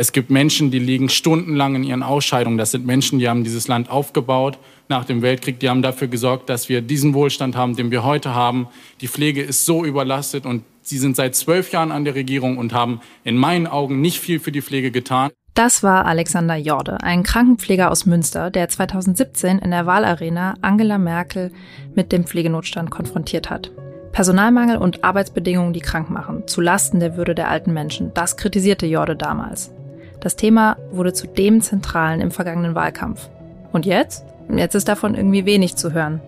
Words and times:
Es 0.00 0.12
gibt 0.12 0.30
Menschen, 0.30 0.70
die 0.70 0.78
liegen 0.78 1.08
stundenlang 1.08 1.74
in 1.74 1.82
ihren 1.82 2.04
Ausscheidungen. 2.04 2.56
Das 2.56 2.70
sind 2.70 2.86
Menschen, 2.86 3.18
die 3.18 3.28
haben 3.28 3.42
dieses 3.42 3.66
Land 3.66 3.90
aufgebaut 3.90 4.56
nach 4.88 5.04
dem 5.04 5.22
Weltkrieg. 5.22 5.58
Die 5.58 5.68
haben 5.68 5.82
dafür 5.82 6.06
gesorgt, 6.06 6.48
dass 6.48 6.68
wir 6.68 6.82
diesen 6.82 7.14
Wohlstand 7.14 7.56
haben, 7.56 7.74
den 7.74 7.90
wir 7.90 8.04
heute 8.04 8.32
haben. 8.32 8.68
Die 9.00 9.08
Pflege 9.08 9.42
ist 9.42 9.66
so 9.66 9.84
überlastet 9.84 10.46
und 10.46 10.62
sie 10.82 10.98
sind 10.98 11.16
seit 11.16 11.34
zwölf 11.34 11.72
Jahren 11.72 11.90
an 11.90 12.04
der 12.04 12.14
Regierung 12.14 12.58
und 12.58 12.72
haben 12.72 13.00
in 13.24 13.36
meinen 13.36 13.66
Augen 13.66 14.00
nicht 14.00 14.20
viel 14.20 14.38
für 14.38 14.52
die 14.52 14.62
Pflege 14.62 14.92
getan. 14.92 15.30
Das 15.54 15.82
war 15.82 16.06
Alexander 16.06 16.54
Jorde, 16.54 17.02
ein 17.02 17.24
Krankenpfleger 17.24 17.90
aus 17.90 18.06
Münster, 18.06 18.52
der 18.52 18.68
2017 18.68 19.58
in 19.58 19.72
der 19.72 19.86
Wahlarena 19.86 20.54
Angela 20.62 20.98
Merkel 20.98 21.50
mit 21.96 22.12
dem 22.12 22.22
Pflegenotstand 22.22 22.92
konfrontiert 22.92 23.50
hat. 23.50 23.72
Personalmangel 24.18 24.78
und 24.78 25.04
Arbeitsbedingungen, 25.04 25.72
die 25.72 25.78
krank 25.78 26.10
machen, 26.10 26.48
zu 26.48 26.60
Lasten 26.60 26.98
der 26.98 27.16
Würde 27.16 27.36
der 27.36 27.48
alten 27.48 27.72
Menschen, 27.72 28.12
das 28.14 28.36
kritisierte 28.36 28.84
Jorde 28.84 29.14
damals. 29.14 29.70
Das 30.18 30.34
Thema 30.34 30.76
wurde 30.90 31.12
zu 31.12 31.28
dem 31.28 31.60
Zentralen 31.60 32.20
im 32.20 32.32
vergangenen 32.32 32.74
Wahlkampf. 32.74 33.28
Und 33.70 33.86
jetzt? 33.86 34.24
Jetzt 34.52 34.74
ist 34.74 34.88
davon 34.88 35.14
irgendwie 35.14 35.46
wenig 35.46 35.76
zu 35.76 35.92
hören. 35.92 36.20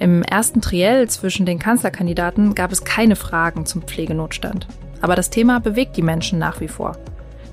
Im 0.00 0.24
ersten 0.24 0.62
Triell 0.62 1.08
zwischen 1.08 1.46
den 1.46 1.60
Kanzlerkandidaten 1.60 2.56
gab 2.56 2.72
es 2.72 2.82
keine 2.82 3.14
Fragen 3.14 3.66
zum 3.66 3.82
Pflegenotstand. 3.82 4.66
Aber 5.00 5.14
das 5.14 5.30
Thema 5.30 5.60
bewegt 5.60 5.96
die 5.96 6.02
Menschen 6.02 6.40
nach 6.40 6.60
wie 6.60 6.66
vor. 6.66 6.96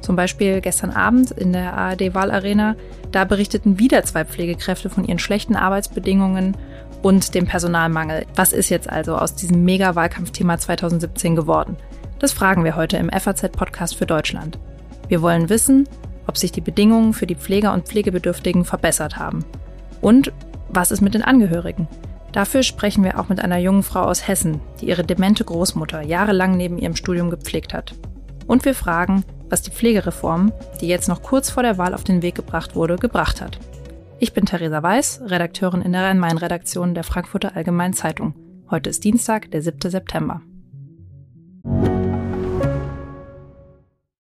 Zum 0.02 0.16
Beispiel 0.16 0.62
gestern 0.62 0.90
Abend 0.90 1.30
in 1.30 1.54
der 1.54 1.76
ARD-Wahlarena, 1.76 2.76
da 3.12 3.24
berichteten 3.24 3.78
wieder 3.78 4.04
zwei 4.04 4.26
Pflegekräfte 4.26 4.90
von 4.90 5.06
ihren 5.06 5.20
schlechten 5.20 5.56
Arbeitsbedingungen 5.56 6.58
und 7.02 7.34
dem 7.36 7.46
Personalmangel. 7.46 8.26
Was 8.36 8.54
ist 8.54 8.70
jetzt 8.70 8.90
also 8.90 9.16
aus 9.16 9.36
diesem 9.36 9.64
Mega-Wahlkampfthema 9.64 10.58
2017 10.58 11.36
geworden? 11.36 11.78
Das 12.20 12.34
fragen 12.34 12.64
wir 12.64 12.76
heute 12.76 12.98
im 12.98 13.10
FAZ-Podcast 13.10 13.96
für 13.96 14.06
Deutschland. 14.06 14.60
Wir 15.08 15.22
wollen 15.22 15.50
wissen, 15.50 15.88
ob 16.28 16.38
sich 16.38 16.52
die 16.52 16.62
Bedingungen 16.62 17.14
für 17.14 17.26
die 17.26 17.36
Pfleger 17.36 17.74
und 17.74 17.88
Pflegebedürftigen 17.88 18.66
verbessert 18.66 19.18
haben. 19.18 19.46
Und 20.02 20.32
was 20.70 20.92
ist 20.92 21.02
mit 21.02 21.14
den 21.14 21.24
Angehörigen? 21.24 21.88
Dafür 22.32 22.62
sprechen 22.62 23.04
wir 23.04 23.20
auch 23.20 23.30
mit 23.30 23.40
einer 23.40 23.58
jungen 23.58 23.82
Frau 23.82 24.04
aus 24.04 24.28
Hessen, 24.28 24.62
die 24.80 24.90
ihre 24.90 25.04
demente 25.04 25.44
Großmutter 25.44 26.02
jahrelang 26.02 26.58
neben 26.58 26.78
ihrem 26.78 26.96
Studium 26.96 27.32
gepflegt 27.32 27.74
hat. 27.74 27.96
Und 28.46 28.66
wir 28.66 28.76
fragen, 28.76 29.24
was 29.50 29.64
die 29.64 29.72
Pflegereform, 29.72 30.52
die 30.80 30.88
jetzt 30.88 31.08
noch 31.08 31.24
kurz 31.24 31.50
vor 31.50 31.64
der 31.64 31.78
Wahl 31.78 31.96
auf 31.96 32.04
den 32.04 32.22
Weg 32.22 32.36
gebracht 32.36 32.76
wurde, 32.76 32.98
gebracht 32.98 33.42
hat. 33.42 33.58
Ich 34.22 34.34
bin 34.34 34.46
Theresa 34.46 34.84
Weiß, 34.84 35.22
Redakteurin 35.24 35.82
in 35.82 35.94
der 35.94 36.04
Rhein-Main-Redaktion 36.04 36.94
der 36.94 37.06
Frankfurter 37.06 37.56
Allgemeinen 37.56 37.94
Zeitung. 37.94 38.36
Heute 38.70 38.90
ist 38.90 39.06
Dienstag, 39.06 39.50
der 39.52 39.62
7. 39.62 39.90
September. 39.90 40.42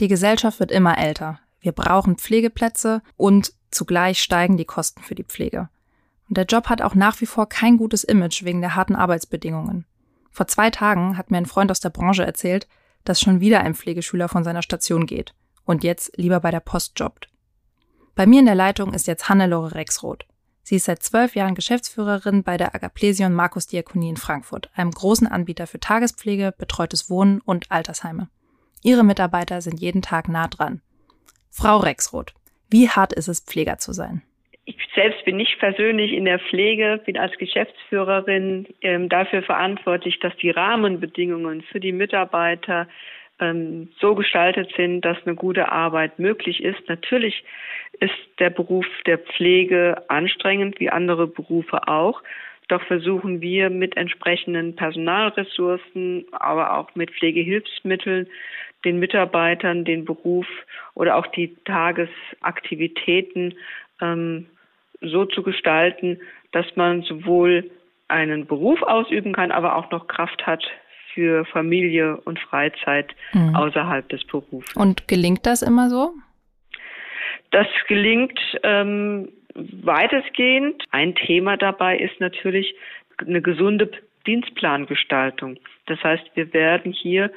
Die 0.00 0.08
Gesellschaft 0.08 0.60
wird 0.60 0.70
immer 0.70 0.98
älter. 0.98 1.40
Wir 1.60 1.72
brauchen 1.72 2.16
Pflegeplätze 2.16 3.02
und 3.16 3.52
zugleich 3.70 4.22
steigen 4.22 4.56
die 4.56 4.64
Kosten 4.64 5.02
für 5.02 5.14
die 5.14 5.24
Pflege. 5.24 5.68
Und 6.28 6.36
der 6.36 6.44
Job 6.44 6.68
hat 6.68 6.82
auch 6.82 6.94
nach 6.94 7.20
wie 7.20 7.26
vor 7.26 7.48
kein 7.48 7.78
gutes 7.78 8.04
Image 8.04 8.44
wegen 8.44 8.60
der 8.60 8.76
harten 8.76 8.94
Arbeitsbedingungen. 8.94 9.86
Vor 10.30 10.46
zwei 10.46 10.70
Tagen 10.70 11.16
hat 11.16 11.30
mir 11.30 11.38
ein 11.38 11.46
Freund 11.46 11.70
aus 11.70 11.80
der 11.80 11.90
Branche 11.90 12.24
erzählt, 12.24 12.68
dass 13.04 13.20
schon 13.20 13.40
wieder 13.40 13.60
ein 13.60 13.74
Pflegeschüler 13.74 14.28
von 14.28 14.44
seiner 14.44 14.62
Station 14.62 15.06
geht 15.06 15.34
und 15.64 15.82
jetzt 15.82 16.16
lieber 16.16 16.40
bei 16.40 16.50
der 16.50 16.60
Post 16.60 16.98
jobbt. 16.98 17.28
Bei 18.14 18.26
mir 18.26 18.40
in 18.40 18.46
der 18.46 18.54
Leitung 18.54 18.94
ist 18.94 19.06
jetzt 19.06 19.28
Hannelore 19.28 19.74
Rexroth. 19.74 20.26
Sie 20.62 20.76
ist 20.76 20.84
seit 20.84 21.02
zwölf 21.02 21.34
Jahren 21.34 21.54
Geschäftsführerin 21.54 22.42
bei 22.42 22.56
der 22.56 22.74
Agaplesion 22.74 23.32
Markus 23.32 23.66
Diakonie 23.66 24.10
in 24.10 24.16
Frankfurt, 24.16 24.70
einem 24.74 24.90
großen 24.90 25.26
Anbieter 25.26 25.66
für 25.66 25.80
Tagespflege, 25.80 26.54
betreutes 26.56 27.08
Wohnen 27.08 27.40
und 27.40 27.70
Altersheime. 27.70 28.28
Ihre 28.82 29.04
Mitarbeiter 29.04 29.60
sind 29.60 29.80
jeden 29.80 30.02
Tag 30.02 30.28
nah 30.28 30.48
dran. 30.48 30.80
Frau 31.50 31.78
Rexroth, 31.78 32.34
wie 32.70 32.88
hart 32.88 33.12
ist 33.12 33.28
es, 33.28 33.40
Pfleger 33.40 33.78
zu 33.78 33.92
sein? 33.92 34.22
Ich 34.64 34.76
selbst 34.94 35.24
bin 35.24 35.38
nicht 35.38 35.58
persönlich 35.58 36.12
in 36.12 36.26
der 36.26 36.38
Pflege, 36.38 37.00
bin 37.06 37.16
als 37.16 37.36
Geschäftsführerin 37.38 38.66
ähm, 38.82 39.08
dafür 39.08 39.42
verantwortlich, 39.42 40.20
dass 40.20 40.36
die 40.36 40.50
Rahmenbedingungen 40.50 41.62
für 41.62 41.80
die 41.80 41.92
Mitarbeiter 41.92 42.86
ähm, 43.40 43.88
so 44.00 44.14
gestaltet 44.14 44.70
sind, 44.76 45.02
dass 45.02 45.16
eine 45.24 45.34
gute 45.34 45.72
Arbeit 45.72 46.18
möglich 46.18 46.62
ist. 46.62 46.86
Natürlich 46.88 47.44
ist 48.00 48.12
der 48.38 48.50
Beruf 48.50 48.86
der 49.06 49.18
Pflege 49.18 50.02
anstrengend, 50.08 50.78
wie 50.80 50.90
andere 50.90 51.26
Berufe 51.26 51.88
auch. 51.88 52.22
Doch 52.68 52.82
versuchen 52.82 53.40
wir 53.40 53.70
mit 53.70 53.96
entsprechenden 53.96 54.76
Personalressourcen, 54.76 56.26
aber 56.32 56.76
auch 56.76 56.94
mit 56.94 57.10
Pflegehilfsmitteln 57.12 58.28
den 58.84 58.98
Mitarbeitern 58.98 59.84
den 59.84 60.04
Beruf 60.04 60.46
oder 60.94 61.16
auch 61.16 61.26
die 61.28 61.56
Tagesaktivitäten 61.64 63.54
ähm, 64.00 64.46
so 65.00 65.24
zu 65.24 65.42
gestalten, 65.42 66.20
dass 66.52 66.66
man 66.76 67.02
sowohl 67.02 67.70
einen 68.08 68.46
Beruf 68.46 68.82
ausüben 68.82 69.32
kann, 69.32 69.50
aber 69.52 69.76
auch 69.76 69.90
noch 69.90 70.06
Kraft 70.06 70.46
hat 70.46 70.64
für 71.12 71.44
Familie 71.46 72.16
und 72.18 72.38
Freizeit 72.38 73.14
mhm. 73.32 73.54
außerhalb 73.54 74.08
des 74.08 74.24
Berufs. 74.24 74.74
Und 74.76 75.08
gelingt 75.08 75.46
das 75.46 75.62
immer 75.62 75.90
so? 75.90 76.12
Das 77.50 77.66
gelingt 77.86 78.38
ähm, 78.62 79.28
weitestgehend. 79.54 80.84
Ein 80.90 81.14
Thema 81.14 81.56
dabei 81.56 81.98
ist 81.98 82.20
natürlich 82.20 82.74
eine 83.18 83.42
gesunde 83.42 83.90
Dienstplangestaltung. 84.26 85.58
Das 85.86 86.02
heißt, 86.02 86.24
wir 86.34 86.52
werden 86.52 86.92
hier 86.92 87.32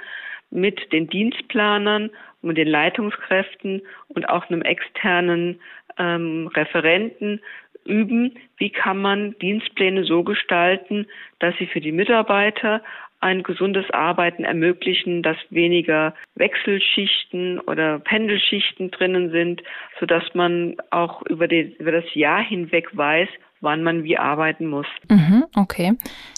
mit 0.52 0.92
den 0.92 1.08
Dienstplanern 1.08 2.10
und 2.42 2.58
den 2.58 2.68
Leitungskräften 2.68 3.82
und 4.10 4.30
auch 4.30 4.50
einem 4.50 4.62
externen 4.62 5.60
ähm, 5.98 6.48
Referenten 6.54 7.42
üben, 7.86 8.36
wie 8.58 8.70
kann 8.70 9.02
man 9.02 9.38
Dienstpläne 9.40 10.04
so 10.04 10.24
gestalten, 10.24 11.08
dass 11.40 11.56
sie 11.58 11.66
für 11.66 11.82
die 11.82 11.92
Mitarbeiter 11.92 12.82
ein 13.22 13.44
gesundes 13.44 13.90
Arbeiten 13.92 14.44
ermöglichen, 14.44 15.22
dass 15.22 15.38
weniger 15.52 16.16
Wechselschichten 16.36 17.60
oder 17.60 18.00
Pendelschichten 18.00 18.90
drinnen 18.90 19.30
sind, 19.30 19.62
sodass 20.00 20.24
man 20.34 20.76
auch 20.90 21.22
über, 21.28 21.48
die, 21.48 21.76
über 21.78 21.92
das 21.92 22.16
Jahr 22.16 22.44
hinweg 22.44 22.90
weiß, 22.98 23.30
wann 23.62 23.84
man 23.84 24.04
wie 24.04 24.18
arbeiten 24.18 24.68
muss. 24.68 24.88
Mhm, 25.10 25.46
okay. 25.56 25.94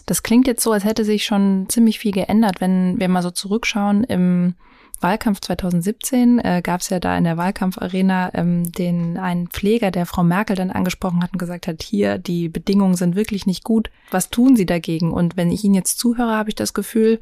Das 0.05 0.23
klingt 0.23 0.47
jetzt 0.47 0.63
so, 0.63 0.71
als 0.71 0.83
hätte 0.83 1.05
sich 1.05 1.25
schon 1.25 1.67
ziemlich 1.69 1.99
viel 1.99 2.11
geändert, 2.11 2.61
wenn 2.61 2.99
wir 2.99 3.09
mal 3.09 3.23
so 3.23 3.31
zurückschauen 3.31 4.03
im 4.03 4.55
Wahlkampf 5.03 5.41
2017 5.41 6.39
äh, 6.39 6.61
gab 6.63 6.79
es 6.79 6.89
ja 6.89 6.99
da 6.99 7.17
in 7.17 7.25
der 7.25 7.37
Wahlkampfarena 7.37 8.31
ähm, 8.33 8.71
den 8.71 9.17
einen 9.17 9.47
Pfleger, 9.49 9.91
der 9.91 10.05
Frau 10.05 10.23
Merkel 10.23 10.55
dann 10.55 10.71
angesprochen 10.71 11.21
hat 11.21 11.33
und 11.33 11.39
gesagt 11.39 11.67
hat, 11.67 11.83
hier, 11.83 12.17
die 12.17 12.47
Bedingungen 12.47 12.95
sind 12.95 13.15
wirklich 13.15 13.45
nicht 13.45 13.63
gut. 13.63 13.91
Was 14.11 14.29
tun 14.29 14.55
Sie 14.55 14.65
dagegen? 14.65 15.11
Und 15.11 15.35
wenn 15.35 15.51
ich 15.51 15.63
Ihnen 15.63 15.75
jetzt 15.75 15.99
zuhöre, 15.99 16.31
habe 16.31 16.49
ich 16.49 16.55
das 16.55 16.73
Gefühl, 16.73 17.19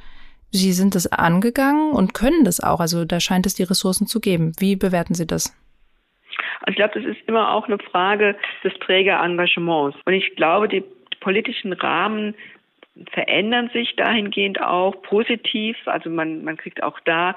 Sie 0.52 0.74
sind 0.74 0.96
das 0.96 1.08
angegangen 1.08 1.92
und 1.92 2.14
können 2.14 2.44
das 2.44 2.60
auch. 2.60 2.80
Also 2.80 3.04
da 3.04 3.20
scheint 3.20 3.46
es 3.46 3.56
die 3.56 3.64
Ressourcen 3.64 4.06
zu 4.06 4.20
geben. 4.20 4.52
Wie 4.60 4.76
bewerten 4.76 5.16
Sie 5.16 5.26
das? 5.26 5.54
Also 6.62 6.72
ich 6.72 6.76
glaube, 6.76 7.00
das 7.00 7.06
ist 7.06 7.28
immer 7.28 7.52
auch 7.54 7.68
eine 7.68 7.80
Frage 7.80 8.36
des 8.64 8.74
Trägerengagements. 8.80 9.98
Und 10.06 10.14
ich 10.14 10.36
glaube, 10.36 10.68
die 10.68 10.84
politischen 11.20 11.74
Rahmen 11.74 12.36
verändern 13.12 13.70
sich 13.74 13.96
dahingehend 13.96 14.62
auch 14.62 15.02
positiv. 15.02 15.78
Also 15.86 16.10
man, 16.10 16.44
man 16.44 16.58
kriegt 16.58 16.84
auch 16.84 17.00
da 17.06 17.36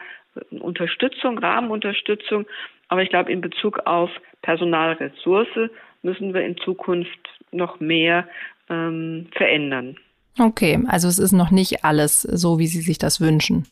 Unterstützung, 0.51 1.39
Rahmenunterstützung. 1.39 2.47
Aber 2.89 3.03
ich 3.03 3.09
glaube, 3.09 3.33
in 3.33 3.41
Bezug 3.41 3.87
auf 3.87 4.11
Personalressource 4.43 5.71
müssen 6.03 6.35
wir 6.35 6.43
in 6.43 6.57
Zukunft 6.59 7.19
noch 7.51 7.81
mehr 7.81 8.29
ähm, 8.69 9.29
verändern. 9.33 9.97
Okay, 10.39 10.79
also 10.89 11.09
es 11.09 11.19
ist 11.19 11.33
noch 11.33 11.51
nicht 11.51 11.85
alles 11.85 12.23
so, 12.23 12.59
wie 12.59 12.67
Sie 12.67 12.81
sich 12.81 12.99
das 12.99 13.21
wünschen. 13.21 13.67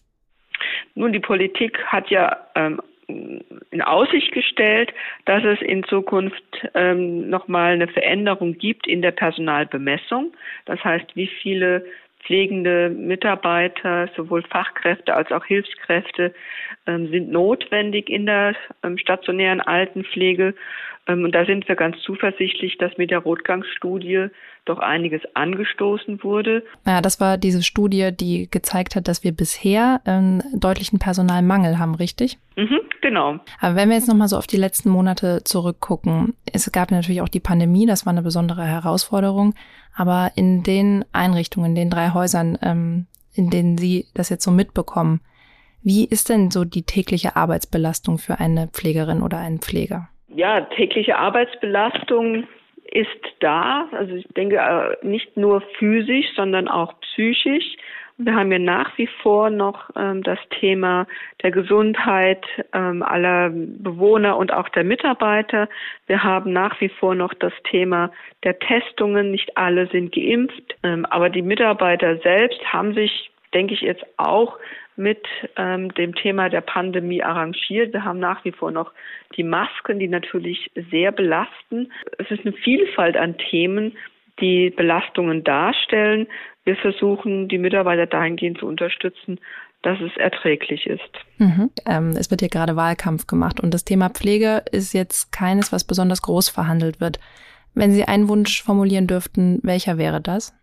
Nun, 0.94 1.12
die 1.12 1.20
Politik 1.20 1.84
hat 1.86 2.08
ja 2.10 2.36
ähm, 2.54 2.80
in 3.08 3.82
Aussicht 3.82 4.32
gestellt, 4.32 4.92
dass 5.24 5.42
es 5.44 5.60
in 5.60 5.84
Zukunft 5.84 6.42
ähm, 6.74 7.28
nochmal 7.28 7.72
eine 7.72 7.88
Veränderung 7.88 8.56
gibt 8.58 8.86
in 8.86 9.02
der 9.02 9.12
Personalbemessung. 9.12 10.32
Das 10.66 10.82
heißt, 10.84 11.16
wie 11.16 11.26
viele 11.26 11.84
pflegende 12.24 12.90
Mitarbeiter, 12.90 14.08
sowohl 14.16 14.42
Fachkräfte 14.42 15.14
als 15.14 15.30
auch 15.32 15.44
Hilfskräfte, 15.44 16.34
ähm, 16.86 17.08
sind 17.08 17.30
notwendig 17.30 18.08
in 18.08 18.26
der 18.26 18.54
ähm, 18.82 18.98
stationären 18.98 19.60
Altenpflege. 19.60 20.54
Ähm, 21.08 21.24
und 21.24 21.34
da 21.34 21.44
sind 21.44 21.68
wir 21.68 21.76
ganz 21.76 21.96
zuversichtlich, 22.02 22.78
dass 22.78 22.96
mit 22.96 23.10
der 23.10 23.18
Rotgangsstudie 23.18 24.28
doch 24.64 24.78
einiges 24.78 25.22
angestoßen 25.34 26.22
wurde. 26.22 26.62
Ja, 26.86 27.00
das 27.00 27.20
war 27.20 27.36
diese 27.36 27.62
Studie, 27.62 28.10
die 28.12 28.48
gezeigt 28.50 28.94
hat, 28.94 29.08
dass 29.08 29.24
wir 29.24 29.32
bisher 29.32 30.00
einen 30.04 30.42
deutlichen 30.54 31.00
Personalmangel 31.00 31.78
haben, 31.78 31.96
richtig? 31.96 32.38
Mhm, 32.56 32.80
genau. 33.00 33.40
Aber 33.60 33.74
wenn 33.74 33.88
wir 33.88 33.96
jetzt 33.96 34.08
nochmal 34.08 34.28
so 34.28 34.36
auf 34.36 34.46
die 34.46 34.56
letzten 34.56 34.90
Monate 34.90 35.42
zurückgucken, 35.42 36.34
es 36.52 36.70
gab 36.70 36.92
natürlich 36.92 37.22
auch 37.22 37.28
die 37.28 37.40
Pandemie, 37.40 37.86
das 37.86 38.06
war 38.06 38.12
eine 38.12 38.22
besondere 38.22 38.64
Herausforderung. 38.64 39.54
Aber 39.94 40.32
in 40.36 40.62
den 40.62 41.04
Einrichtungen, 41.12 41.70
in 41.70 41.74
den 41.74 41.90
drei 41.90 42.10
Häusern, 42.10 42.58
ähm, 42.62 43.06
in 43.34 43.50
denen 43.50 43.78
Sie 43.78 44.06
das 44.14 44.28
jetzt 44.30 44.44
so 44.44 44.50
mitbekommen, 44.50 45.20
wie 45.82 46.04
ist 46.04 46.28
denn 46.28 46.50
so 46.50 46.64
die 46.64 46.84
tägliche 46.84 47.34
Arbeitsbelastung 47.34 48.18
für 48.18 48.38
eine 48.38 48.68
Pflegerin 48.68 49.22
oder 49.22 49.38
einen 49.38 49.58
Pfleger? 49.58 50.08
Ja, 50.28 50.60
tägliche 50.60 51.16
Arbeitsbelastung 51.16 52.46
ist 52.92 53.08
da. 53.40 53.88
Also 53.92 54.14
ich 54.14 54.26
denke 54.36 54.56
äh, 54.56 55.06
nicht 55.06 55.36
nur 55.36 55.62
physisch, 55.78 56.26
sondern 56.36 56.68
auch 56.68 56.94
psychisch. 57.00 57.76
Wir 58.24 58.36
haben 58.36 58.52
ja 58.52 58.58
nach 58.58 58.96
wie 58.98 59.08
vor 59.22 59.50
noch 59.50 59.90
ähm, 59.96 60.22
das 60.22 60.38
Thema 60.60 61.06
der 61.42 61.50
Gesundheit 61.50 62.46
ähm, 62.72 63.02
aller 63.02 63.50
Bewohner 63.50 64.36
und 64.36 64.52
auch 64.52 64.68
der 64.68 64.84
Mitarbeiter. 64.84 65.68
Wir 66.06 66.22
haben 66.22 66.52
nach 66.52 66.80
wie 66.80 66.88
vor 66.88 67.16
noch 67.16 67.34
das 67.34 67.52
Thema 67.64 68.12
der 68.44 68.58
Testungen. 68.60 69.32
Nicht 69.32 69.56
alle 69.56 69.88
sind 69.88 70.14
geimpft, 70.14 70.76
ähm, 70.84 71.04
aber 71.06 71.30
die 71.30 71.42
Mitarbeiter 71.42 72.18
selbst 72.18 72.60
haben 72.72 72.94
sich, 72.94 73.30
denke 73.54 73.74
ich, 73.74 73.80
jetzt 73.80 74.04
auch 74.18 74.56
mit 74.94 75.26
ähm, 75.56 75.92
dem 75.94 76.14
Thema 76.14 76.48
der 76.48 76.60
Pandemie 76.60 77.24
arrangiert. 77.24 77.92
Wir 77.92 78.04
haben 78.04 78.20
nach 78.20 78.44
wie 78.44 78.52
vor 78.52 78.70
noch 78.70 78.92
die 79.36 79.42
Masken, 79.42 79.98
die 79.98 80.08
natürlich 80.08 80.70
sehr 80.90 81.10
belasten. 81.10 81.90
Es 82.18 82.30
ist 82.30 82.46
eine 82.46 82.52
Vielfalt 82.52 83.16
an 83.16 83.36
Themen, 83.38 83.96
die 84.40 84.70
Belastungen 84.70 85.44
darstellen. 85.44 86.26
Wir 86.64 86.76
versuchen, 86.76 87.48
die 87.48 87.58
Mitarbeiter 87.58 88.06
dahingehend 88.06 88.58
zu 88.58 88.66
unterstützen, 88.66 89.40
dass 89.82 90.00
es 90.00 90.16
erträglich 90.16 90.86
ist. 90.86 91.10
Mhm. 91.38 91.70
Ähm, 91.86 92.10
es 92.10 92.30
wird 92.30 92.40
hier 92.40 92.48
gerade 92.48 92.76
Wahlkampf 92.76 93.26
gemacht 93.26 93.60
und 93.60 93.74
das 93.74 93.84
Thema 93.84 94.10
Pflege 94.10 94.62
ist 94.70 94.92
jetzt 94.92 95.32
keines, 95.32 95.72
was 95.72 95.84
besonders 95.84 96.22
groß 96.22 96.48
verhandelt 96.48 97.00
wird. 97.00 97.18
Wenn 97.74 97.90
Sie 97.90 98.04
einen 98.04 98.28
Wunsch 98.28 98.62
formulieren 98.62 99.06
dürften, 99.06 99.58
welcher 99.62 99.98
wäre 99.98 100.20
das? 100.20 100.54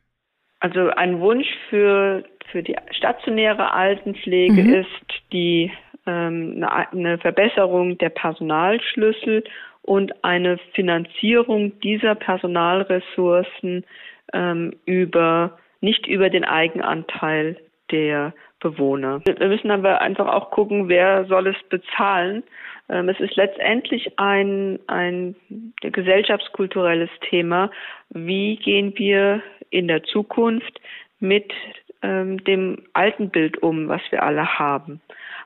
Also 0.61 0.89
ein 0.89 1.19
Wunsch 1.19 1.47
für, 1.69 2.23
für 2.51 2.63
die 2.63 2.75
stationäre 2.91 3.73
Altenpflege 3.73 4.63
mhm. 4.63 4.73
ist 4.73 5.23
die 5.31 5.71
ähm, 6.05 6.65
eine, 6.91 7.17
Verbesserung 7.17 7.97
der 7.97 8.09
Personalschlüssel 8.09 9.43
und 9.81 10.23
eine 10.23 10.57
Finanzierung 10.73 11.79
dieser 11.79 12.15
Personalressourcen 12.15 13.85
ähm, 14.33 14.73
über 14.85 15.57
nicht 15.81 16.07
über 16.07 16.29
den 16.29 16.43
Eigenanteil 16.43 17.57
der 17.91 18.33
Bewohner. 18.59 19.21
Wir 19.25 19.47
müssen 19.47 19.71
aber 19.71 20.01
einfach 20.01 20.27
auch 20.27 20.51
gucken, 20.51 20.89
wer 20.89 21.25
soll 21.25 21.47
es 21.47 21.55
bezahlen. 21.69 22.43
Ähm, 22.89 23.09
es 23.09 23.19
ist 23.19 23.35
letztendlich 23.35 24.19
ein, 24.19 24.79
ein 24.87 25.35
gesellschaftskulturelles 25.81 27.09
Thema. 27.29 27.71
Wie 28.09 28.57
gehen 28.57 28.93
wir 28.97 29.41
in 29.69 29.87
der 29.87 30.03
Zukunft 30.03 30.79
mit 31.19 31.53
ähm, 32.01 32.43
dem 32.43 32.83
alten 32.93 33.29
Bild 33.29 33.61
um, 33.63 33.87
was 33.87 34.01
wir 34.09 34.23
alle 34.23 34.59
haben? 34.59 35.01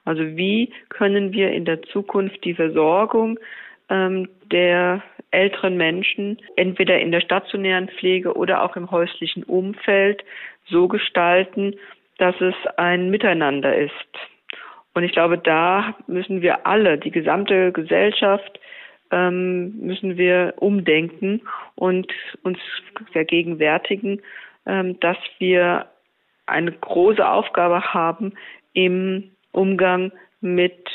Also 0.06 0.24
wie 0.36 0.72
können 0.90 1.34
wir 1.34 1.52
in 1.52 1.66
der 1.66 1.82
Zukunft 1.84 2.44
die 2.44 2.56
Versorgung 2.56 3.40
ähm, 3.90 4.28
der 4.52 5.02
älteren 5.34 5.78
Menschen 5.78 6.38
entweder 6.56 7.00
in 7.00 7.12
der 7.12 7.22
stationären 7.22 7.90
Pflege 7.90 8.36
oder 8.36 8.64
auch 8.64 8.76
im 8.76 8.92
häuslichen 8.92 9.44
Umfeld 9.44 10.24
so 10.70 10.88
gestalten, 10.88 11.76
dass 12.18 12.40
es 12.40 12.56
ein 12.78 13.10
Miteinander 13.10 13.76
ist. 13.76 13.92
Und 14.94 15.04
ich 15.04 15.12
glaube, 15.12 15.38
da 15.38 15.96
müssen 16.08 16.42
wir 16.42 16.68
alle, 16.68 16.98
die 16.98 17.12
gesamte 17.12 17.72
Gesellschaft, 17.72 18.60
ähm, 19.12 19.78
müssen 19.80 20.18
wir 20.18 20.54
umdenken 20.58 21.42
und 21.76 22.12
uns 22.44 22.60
vergegenwärtigen, 23.12 24.22
ähm, 24.66 25.00
dass 25.00 25.18
wir 25.40 25.88
eine 26.46 26.72
große 26.72 27.28
Aufgabe 27.28 27.94
haben 27.94 28.34
im 28.74 29.32
Umgang 29.52 30.12
mit 30.42 30.88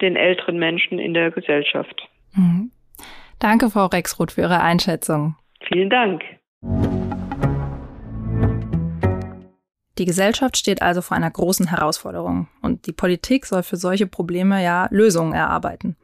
den 0.00 0.16
älteren 0.16 0.58
Menschen 0.58 0.98
in 0.98 1.14
der 1.14 1.30
Gesellschaft. 1.30 2.08
Mhm. 2.34 2.70
Danke, 3.40 3.70
Frau 3.70 3.86
Rexroth, 3.86 4.32
für 4.32 4.42
Ihre 4.42 4.60
Einschätzung. 4.60 5.34
Vielen 5.66 5.88
Dank. 5.88 6.22
Die 9.98 10.04
Gesellschaft 10.04 10.58
steht 10.58 10.82
also 10.82 11.00
vor 11.00 11.16
einer 11.16 11.30
großen 11.30 11.66
Herausforderung 11.68 12.48
und 12.62 12.86
die 12.86 12.92
Politik 12.92 13.46
soll 13.46 13.62
für 13.62 13.76
solche 13.76 14.06
Probleme 14.06 14.62
ja 14.62 14.88
Lösungen 14.90 15.32
erarbeiten. 15.32 15.96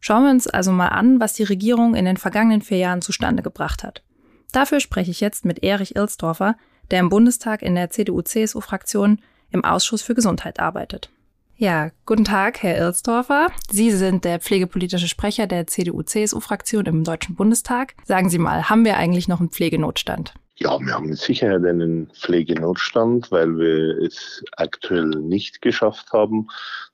Schauen 0.00 0.24
wir 0.24 0.30
uns 0.30 0.46
also 0.46 0.70
mal 0.70 0.88
an, 0.88 1.20
was 1.20 1.32
die 1.32 1.42
Regierung 1.42 1.96
in 1.96 2.04
den 2.04 2.16
vergangenen 2.16 2.62
vier 2.62 2.78
Jahren 2.78 3.02
zustande 3.02 3.42
gebracht 3.42 3.82
hat. 3.82 4.04
Dafür 4.52 4.78
spreche 4.78 5.10
ich 5.10 5.20
jetzt 5.20 5.44
mit 5.44 5.64
Erich 5.64 5.96
Ilsdorfer, 5.96 6.56
der 6.92 7.00
im 7.00 7.08
Bundestag 7.08 7.62
in 7.62 7.74
der 7.74 7.90
CDU-CSU-Fraktion 7.90 9.20
im 9.50 9.64
Ausschuss 9.64 10.02
für 10.02 10.14
Gesundheit 10.14 10.60
arbeitet. 10.60 11.10
Ja, 11.58 11.90
guten 12.04 12.24
Tag, 12.24 12.62
Herr 12.62 12.76
Ilsdorfer. 12.76 13.48
Sie 13.70 13.90
sind 13.90 14.26
der 14.26 14.40
pflegepolitische 14.40 15.08
Sprecher 15.08 15.46
der 15.46 15.66
CDU-CSU-Fraktion 15.66 16.84
im 16.84 17.02
Deutschen 17.02 17.34
Bundestag. 17.34 17.94
Sagen 18.04 18.28
Sie 18.28 18.36
mal, 18.36 18.68
haben 18.68 18.84
wir 18.84 18.98
eigentlich 18.98 19.26
noch 19.26 19.40
einen 19.40 19.48
Pflegenotstand? 19.48 20.34
Ja, 20.56 20.78
wir 20.78 20.92
haben 20.92 21.08
mit 21.08 21.18
Sicherheit 21.18 21.64
einen 21.64 22.08
Pflegenotstand, 22.08 23.30
weil 23.30 23.56
wir 23.56 24.02
es 24.02 24.44
aktuell 24.58 25.08
nicht 25.08 25.62
geschafft 25.62 26.12
haben, 26.12 26.48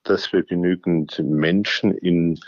dass 0.04 0.32
wir 0.32 0.44
genügend 0.44 1.18
Menschen 1.18 1.90
in 1.90 2.38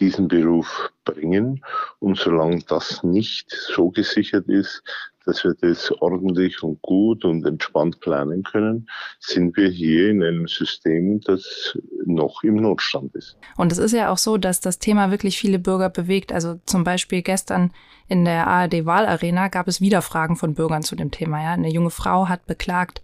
diesen 0.00 0.28
Beruf 0.28 0.90
bringen. 1.04 1.64
Und 1.98 2.18
solange 2.18 2.60
das 2.68 3.02
nicht 3.02 3.50
so 3.50 3.90
gesichert 3.90 4.48
ist, 4.48 4.82
dass 5.28 5.44
wir 5.44 5.54
das 5.60 5.92
ordentlich 6.00 6.62
und 6.62 6.80
gut 6.80 7.24
und 7.24 7.44
entspannt 7.44 8.00
planen 8.00 8.42
können, 8.44 8.88
sind 9.20 9.56
wir 9.58 9.68
hier 9.68 10.08
in 10.10 10.22
einem 10.22 10.48
System, 10.48 11.20
das 11.20 11.76
noch 12.06 12.42
im 12.42 12.56
Notstand 12.56 13.14
ist. 13.14 13.36
Und 13.58 13.70
es 13.70 13.76
ist 13.76 13.92
ja 13.92 14.10
auch 14.10 14.16
so, 14.16 14.38
dass 14.38 14.60
das 14.60 14.78
Thema 14.78 15.10
wirklich 15.10 15.38
viele 15.38 15.58
Bürger 15.58 15.90
bewegt. 15.90 16.32
Also 16.32 16.58
zum 16.64 16.82
Beispiel 16.82 17.20
gestern 17.20 17.72
in 18.08 18.24
der 18.24 18.46
ARD-Wahlarena 18.46 19.48
gab 19.48 19.68
es 19.68 19.82
wieder 19.82 20.00
Fragen 20.00 20.36
von 20.36 20.54
Bürgern 20.54 20.82
zu 20.82 20.96
dem 20.96 21.10
Thema. 21.10 21.42
Ja? 21.42 21.52
Eine 21.52 21.70
junge 21.70 21.90
Frau 21.90 22.28
hat 22.28 22.46
beklagt, 22.46 23.02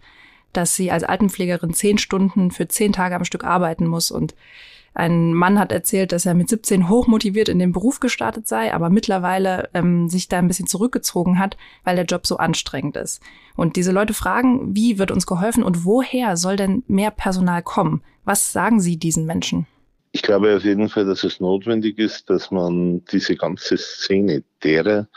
dass 0.51 0.75
sie 0.75 0.89
als 0.89 1.03
Altenpflegerin 1.03 1.73
zehn 1.73 1.99
Stunden 1.99 2.49
für 2.49 2.67
zehn 2.67 2.91
Tage 2.91 3.15
am 3.15 3.25
Stück 3.25 3.43
arbeiten 3.43 3.85
muss 3.85 4.09
und 4.09 4.33
ein 4.95 5.33
Mann 5.33 5.59
hat 5.59 5.73
erzählt, 5.73 6.13
dass 6.13 6.25
er 6.25 6.33
mit 6.33 6.49
17 6.49 6.87
hochmotiviert 6.87 7.49
in 7.49 7.59
den 7.59 7.73
Beruf 7.73 7.99
gestartet 7.99 8.47
sei, 8.47 8.73
aber 8.73 8.89
mittlerweile 8.89 9.69
ähm, 9.73 10.07
sich 10.07 10.29
da 10.29 10.39
ein 10.39 10.47
bisschen 10.47 10.67
zurückgezogen 10.67 11.37
hat, 11.37 11.57
weil 11.83 11.97
der 11.97 12.05
Job 12.05 12.25
so 12.25 12.37
anstrengend 12.37 12.95
ist. 12.95 13.21
Und 13.57 13.75
diese 13.75 13.91
Leute 13.91 14.13
fragen, 14.13 14.73
wie 14.73 14.97
wird 14.97 15.11
uns 15.11 15.27
geholfen 15.27 15.63
und 15.63 15.83
woher 15.83 16.37
soll 16.37 16.55
denn 16.55 16.83
mehr 16.87 17.11
Personal 17.11 17.61
kommen? 17.61 18.03
Was 18.23 18.53
sagen 18.53 18.79
Sie 18.79 18.97
diesen 18.97 19.25
Menschen? 19.25 19.67
Ich 20.13 20.21
glaube 20.21 20.55
auf 20.55 20.63
jeden 20.63 20.87
Fall, 20.87 21.05
dass 21.05 21.25
es 21.25 21.41
notwendig 21.41 21.99
ist, 21.99 22.29
dass 22.29 22.49
man 22.49 23.03
diese 23.11 23.35
ganze 23.35 23.77
Szene 23.77 24.43
derer, 24.65 25.07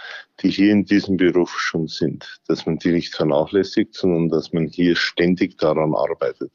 die 0.43 0.51
hier 0.51 0.73
in 0.73 0.85
diesem 0.85 1.17
Beruf 1.17 1.59
schon 1.59 1.89
sind, 1.89 2.39
dass 2.47 2.67
man 2.67 2.79
die 2.79 2.93
nicht 2.93 3.15
vernachlässigt, 3.15 3.95
sondern 3.95 4.29
dass 4.29 4.53
man 4.53 4.69
hier 4.69 4.95
ständig 4.95 5.59
daran 5.59 5.95
arbeitet. 5.95 6.53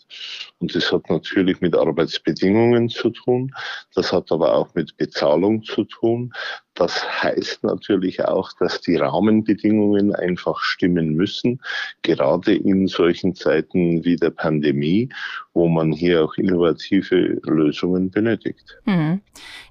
Und 0.59 0.73
das 0.73 0.91
hat 0.91 1.09
natürlich 1.09 1.59
mit 1.59 1.75
Arbeitsbedingungen 1.75 2.89
zu 2.89 3.09
tun, 3.09 3.53
das 3.93 4.13
hat 4.13 4.31
aber 4.31 4.55
auch 4.55 4.73
mit 4.73 4.95
Bezahlung 4.97 5.63
zu 5.63 5.83
tun, 5.83 6.33
das 6.75 7.23
heißt 7.23 7.63
natürlich 7.63 8.25
auch, 8.25 8.49
dass 8.59 8.81
die 8.81 8.95
Rahmenbedingungen 8.95 10.15
einfach 10.15 10.59
stimmen 10.61 11.13
müssen, 11.13 11.61
gerade 12.01 12.55
in 12.55 12.87
solchen 12.87 13.35
Zeiten 13.35 14.03
wie 14.03 14.15
der 14.15 14.31
Pandemie, 14.31 15.09
wo 15.53 15.67
man 15.67 15.91
hier 15.91 16.23
auch 16.23 16.35
innovative 16.35 17.39
Lösungen 17.43 18.09
benötigt. 18.09 18.79
Mhm. 18.85 19.21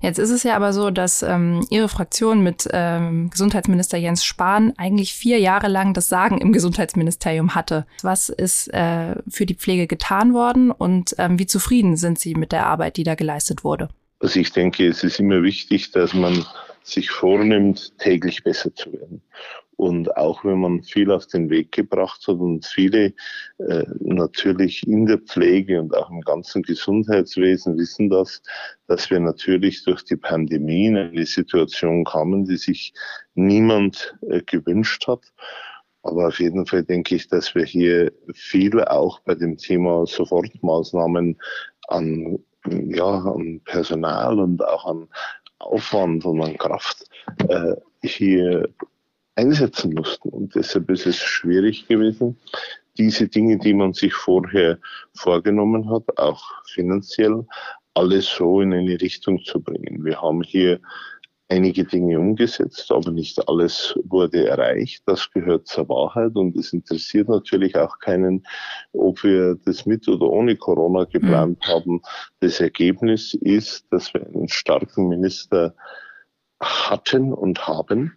Jetzt 0.00 0.18
ist 0.18 0.30
es 0.30 0.44
ja 0.44 0.54
aber 0.54 0.72
so, 0.72 0.90
dass 0.90 1.22
ähm, 1.22 1.66
Ihre 1.70 1.88
Fraktion 1.88 2.42
mit 2.42 2.68
ähm, 2.72 3.11
Gesundheitsminister 3.30 3.98
Jens 3.98 4.24
Spahn 4.24 4.72
eigentlich 4.76 5.14
vier 5.14 5.38
Jahre 5.38 5.68
lang 5.68 5.94
das 5.94 6.08
Sagen 6.08 6.38
im 6.38 6.52
Gesundheitsministerium 6.52 7.54
hatte. 7.54 7.86
Was 8.02 8.28
ist 8.28 8.68
äh, 8.72 9.16
für 9.28 9.46
die 9.46 9.54
Pflege 9.54 9.86
getan 9.86 10.34
worden 10.34 10.70
und 10.70 11.14
ähm, 11.18 11.38
wie 11.38 11.46
zufrieden 11.46 11.96
sind 11.96 12.18
Sie 12.18 12.34
mit 12.34 12.52
der 12.52 12.66
Arbeit, 12.66 12.96
die 12.96 13.04
da 13.04 13.14
geleistet 13.14 13.64
wurde? 13.64 13.88
Also 14.20 14.38
ich 14.38 14.52
denke, 14.52 14.86
es 14.86 15.02
ist 15.02 15.18
immer 15.18 15.42
wichtig, 15.42 15.90
dass 15.90 16.14
man 16.14 16.44
sich 16.82 17.10
vornimmt, 17.10 17.98
täglich 17.98 18.44
besser 18.44 18.74
zu 18.74 18.92
werden. 18.92 19.22
Und 19.76 20.16
auch 20.16 20.44
wenn 20.44 20.60
man 20.60 20.82
viel 20.82 21.10
auf 21.10 21.26
den 21.26 21.50
Weg 21.50 21.72
gebracht 21.72 22.26
hat 22.28 22.36
und 22.36 22.66
viele 22.66 23.14
äh, 23.58 23.84
natürlich 24.00 24.86
in 24.86 25.06
der 25.06 25.18
Pflege 25.18 25.80
und 25.80 25.96
auch 25.96 26.10
im 26.10 26.20
ganzen 26.20 26.62
Gesundheitswesen 26.62 27.78
wissen 27.78 28.10
das, 28.10 28.42
dass 28.86 29.10
wir 29.10 29.18
natürlich 29.18 29.82
durch 29.84 30.04
die 30.04 30.16
Pandemie 30.16 30.86
in 30.86 30.96
eine 30.96 31.26
Situation 31.26 32.04
kamen, 32.04 32.44
die 32.44 32.58
sich 32.58 32.92
niemand 33.34 34.16
äh, 34.28 34.42
gewünscht 34.42 35.08
hat. 35.08 35.32
Aber 36.02 36.28
auf 36.28 36.40
jeden 36.40 36.66
Fall 36.66 36.84
denke 36.84 37.14
ich, 37.14 37.28
dass 37.28 37.54
wir 37.54 37.64
hier 37.64 38.12
viel 38.34 38.82
auch 38.84 39.20
bei 39.20 39.34
dem 39.34 39.56
Thema 39.56 40.04
Sofortmaßnahmen 40.06 41.40
an, 41.88 42.38
ja, 42.66 43.04
an 43.04 43.60
Personal 43.64 44.38
und 44.38 44.64
auch 44.64 44.84
an 44.84 45.08
Aufwand 45.58 46.24
und 46.24 46.42
an 46.42 46.58
Kraft 46.58 47.04
äh, 47.48 47.74
hier 48.02 48.68
einsetzen 49.34 49.94
mussten. 49.94 50.28
Und 50.28 50.54
deshalb 50.54 50.90
ist 50.90 51.06
es 51.06 51.16
schwierig 51.16 51.88
gewesen, 51.88 52.36
diese 52.98 53.28
Dinge, 53.28 53.58
die 53.58 53.74
man 53.74 53.94
sich 53.94 54.12
vorher 54.12 54.78
vorgenommen 55.14 55.90
hat, 55.90 56.04
auch 56.18 56.42
finanziell, 56.66 57.46
alles 57.94 58.26
so 58.26 58.60
in 58.60 58.72
eine 58.72 59.00
Richtung 59.00 59.42
zu 59.44 59.60
bringen. 59.60 60.04
Wir 60.04 60.20
haben 60.20 60.42
hier 60.42 60.80
einige 61.48 61.84
Dinge 61.84 62.18
umgesetzt, 62.18 62.90
aber 62.90 63.10
nicht 63.10 63.46
alles 63.46 63.94
wurde 64.04 64.46
erreicht. 64.46 65.02
Das 65.06 65.30
gehört 65.30 65.68
zur 65.68 65.88
Wahrheit 65.88 66.34
und 66.34 66.56
es 66.56 66.72
interessiert 66.72 67.28
natürlich 67.28 67.76
auch 67.76 67.98
keinen, 67.98 68.46
ob 68.92 69.22
wir 69.22 69.56
das 69.66 69.84
mit 69.84 70.08
oder 70.08 70.26
ohne 70.28 70.56
Corona 70.56 71.04
geplant 71.04 71.58
mhm. 71.66 71.70
haben. 71.70 72.02
Das 72.40 72.60
Ergebnis 72.60 73.34
ist, 73.34 73.86
dass 73.90 74.14
wir 74.14 74.26
einen 74.26 74.48
starken 74.48 75.08
Minister 75.08 75.74
hatten 76.60 77.34
und 77.34 77.66
haben, 77.66 78.16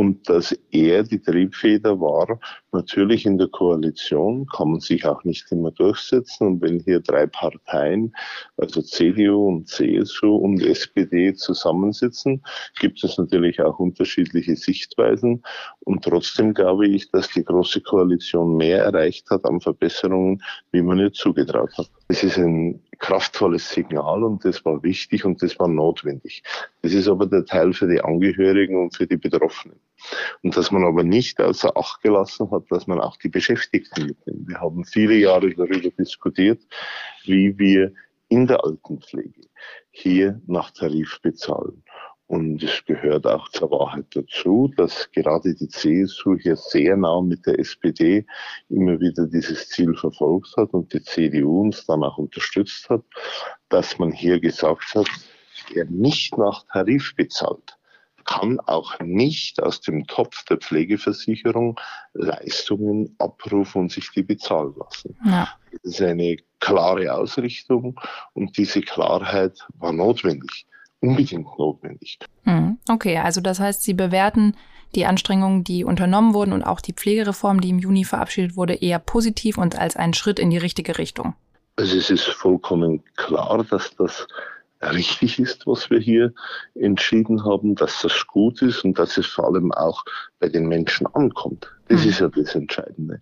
und 0.00 0.30
dass 0.30 0.58
er 0.70 1.02
die 1.02 1.20
Triebfeder 1.20 2.00
war. 2.00 2.40
Natürlich 2.72 3.26
in 3.26 3.36
der 3.36 3.48
Koalition 3.48 4.46
kann 4.46 4.70
man 4.70 4.80
sich 4.80 5.04
auch 5.04 5.24
nicht 5.24 5.52
immer 5.52 5.72
durchsetzen. 5.72 6.46
Und 6.46 6.62
wenn 6.62 6.80
hier 6.80 7.00
drei 7.00 7.26
Parteien, 7.26 8.16
also 8.56 8.80
CDU 8.80 9.48
und 9.48 9.68
CSU 9.68 10.36
und 10.36 10.62
SPD 10.62 11.34
zusammensitzen, 11.34 12.42
gibt 12.78 13.04
es 13.04 13.18
natürlich 13.18 13.60
auch 13.60 13.78
unterschiedliche 13.78 14.56
Sichtweisen. 14.56 15.42
Und 15.80 16.02
trotzdem 16.02 16.54
glaube 16.54 16.88
ich, 16.88 17.10
dass 17.10 17.28
die 17.28 17.44
Große 17.44 17.82
Koalition 17.82 18.56
mehr 18.56 18.84
erreicht 18.84 19.28
hat 19.28 19.44
an 19.44 19.60
Verbesserungen, 19.60 20.42
wie 20.72 20.80
man 20.80 20.98
ihr 20.98 21.12
zugetraut 21.12 21.76
hat. 21.76 21.90
Es 22.10 22.24
ist 22.24 22.38
ein 22.38 22.82
kraftvolles 22.98 23.70
Signal 23.70 24.24
und 24.24 24.44
das 24.44 24.64
war 24.64 24.82
wichtig 24.82 25.24
und 25.24 25.40
das 25.42 25.56
war 25.60 25.68
notwendig. 25.68 26.42
Das 26.82 26.92
ist 26.92 27.06
aber 27.06 27.24
der 27.24 27.44
Teil 27.44 27.72
für 27.72 27.86
die 27.86 28.00
Angehörigen 28.00 28.82
und 28.82 28.96
für 28.96 29.06
die 29.06 29.16
Betroffenen. 29.16 29.78
Und 30.42 30.56
dass 30.56 30.72
man 30.72 30.84
aber 30.84 31.04
nicht 31.04 31.40
außer 31.40 31.76
Acht 31.76 32.02
gelassen 32.02 32.50
hat, 32.50 32.64
dass 32.68 32.88
man 32.88 32.98
auch 32.98 33.16
die 33.16 33.28
Beschäftigten 33.28 34.06
mitnimmt. 34.06 34.48
Wir 34.48 34.60
haben 34.60 34.84
viele 34.84 35.14
Jahre 35.14 35.54
darüber 35.54 35.90
diskutiert, 35.90 36.60
wie 37.26 37.56
wir 37.56 37.92
in 38.28 38.48
der 38.48 38.64
Altenpflege 38.64 39.42
hier 39.92 40.40
nach 40.48 40.72
Tarif 40.72 41.20
bezahlen. 41.22 41.84
Und 42.30 42.62
es 42.62 42.84
gehört 42.84 43.26
auch 43.26 43.48
zur 43.48 43.72
Wahrheit 43.72 44.06
dazu, 44.14 44.72
dass 44.76 45.10
gerade 45.10 45.52
die 45.52 45.66
CSU 45.66 46.36
hier 46.38 46.54
sehr 46.54 46.96
nah 46.96 47.20
mit 47.20 47.44
der 47.44 47.58
SPD 47.58 48.24
immer 48.68 49.00
wieder 49.00 49.26
dieses 49.26 49.68
Ziel 49.68 49.96
verfolgt 49.96 50.56
hat 50.56 50.72
und 50.72 50.92
die 50.92 51.02
CDU 51.02 51.62
uns 51.62 51.86
dann 51.86 52.04
auch 52.04 52.18
unterstützt 52.18 52.88
hat, 52.88 53.02
dass 53.68 53.98
man 53.98 54.12
hier 54.12 54.38
gesagt 54.38 54.94
hat, 54.94 55.08
wer 55.74 55.86
nicht 55.86 56.38
nach 56.38 56.64
Tarif 56.72 57.16
bezahlt, 57.16 57.76
kann 58.24 58.60
auch 58.60 59.00
nicht 59.00 59.60
aus 59.60 59.80
dem 59.80 60.06
Topf 60.06 60.44
der 60.44 60.58
Pflegeversicherung 60.58 61.80
Leistungen 62.12 63.12
abrufen 63.18 63.82
und 63.82 63.90
sich 63.90 64.08
die 64.12 64.22
bezahlen 64.22 64.72
lassen. 64.78 65.16
Ja. 65.24 65.48
Das 65.72 65.94
ist 65.94 66.00
eine 66.00 66.36
klare 66.60 67.12
Ausrichtung 67.12 67.98
und 68.34 68.56
diese 68.56 68.82
Klarheit 68.82 69.66
war 69.74 69.92
notwendig 69.92 70.68
unbedingt 71.00 71.58
notwendig. 71.58 72.18
Hm, 72.44 72.78
okay, 72.88 73.18
also 73.18 73.40
das 73.40 73.60
heißt, 73.60 73.82
Sie 73.82 73.94
bewerten 73.94 74.54
die 74.94 75.06
Anstrengungen, 75.06 75.64
die 75.64 75.84
unternommen 75.84 76.34
wurden 76.34 76.52
und 76.52 76.62
auch 76.62 76.80
die 76.80 76.92
Pflegereform, 76.92 77.60
die 77.60 77.70
im 77.70 77.78
Juni 77.78 78.04
verabschiedet 78.04 78.56
wurde, 78.56 78.74
eher 78.74 78.98
positiv 78.98 79.56
und 79.56 79.78
als 79.78 79.96
einen 79.96 80.14
Schritt 80.14 80.38
in 80.38 80.50
die 80.50 80.58
richtige 80.58 80.98
Richtung. 80.98 81.34
Also 81.76 81.96
es 81.96 82.10
ist 82.10 82.24
vollkommen 82.24 83.02
klar, 83.16 83.64
dass 83.70 83.94
das 83.96 84.26
richtig 84.82 85.38
ist, 85.38 85.66
was 85.66 85.90
wir 85.90 85.98
hier 85.98 86.32
entschieden 86.74 87.44
haben, 87.44 87.74
dass 87.74 88.02
das 88.02 88.26
gut 88.26 88.62
ist 88.62 88.84
und 88.84 88.98
dass 88.98 89.16
es 89.16 89.26
vor 89.26 89.46
allem 89.46 89.72
auch 89.72 90.04
bei 90.38 90.48
den 90.48 90.66
Menschen 90.66 91.06
ankommt. 91.14 91.70
Das 91.90 92.04
mhm. 92.04 92.10
ist 92.10 92.20
ja 92.20 92.28
das 92.28 92.54
Entscheidende. 92.54 93.18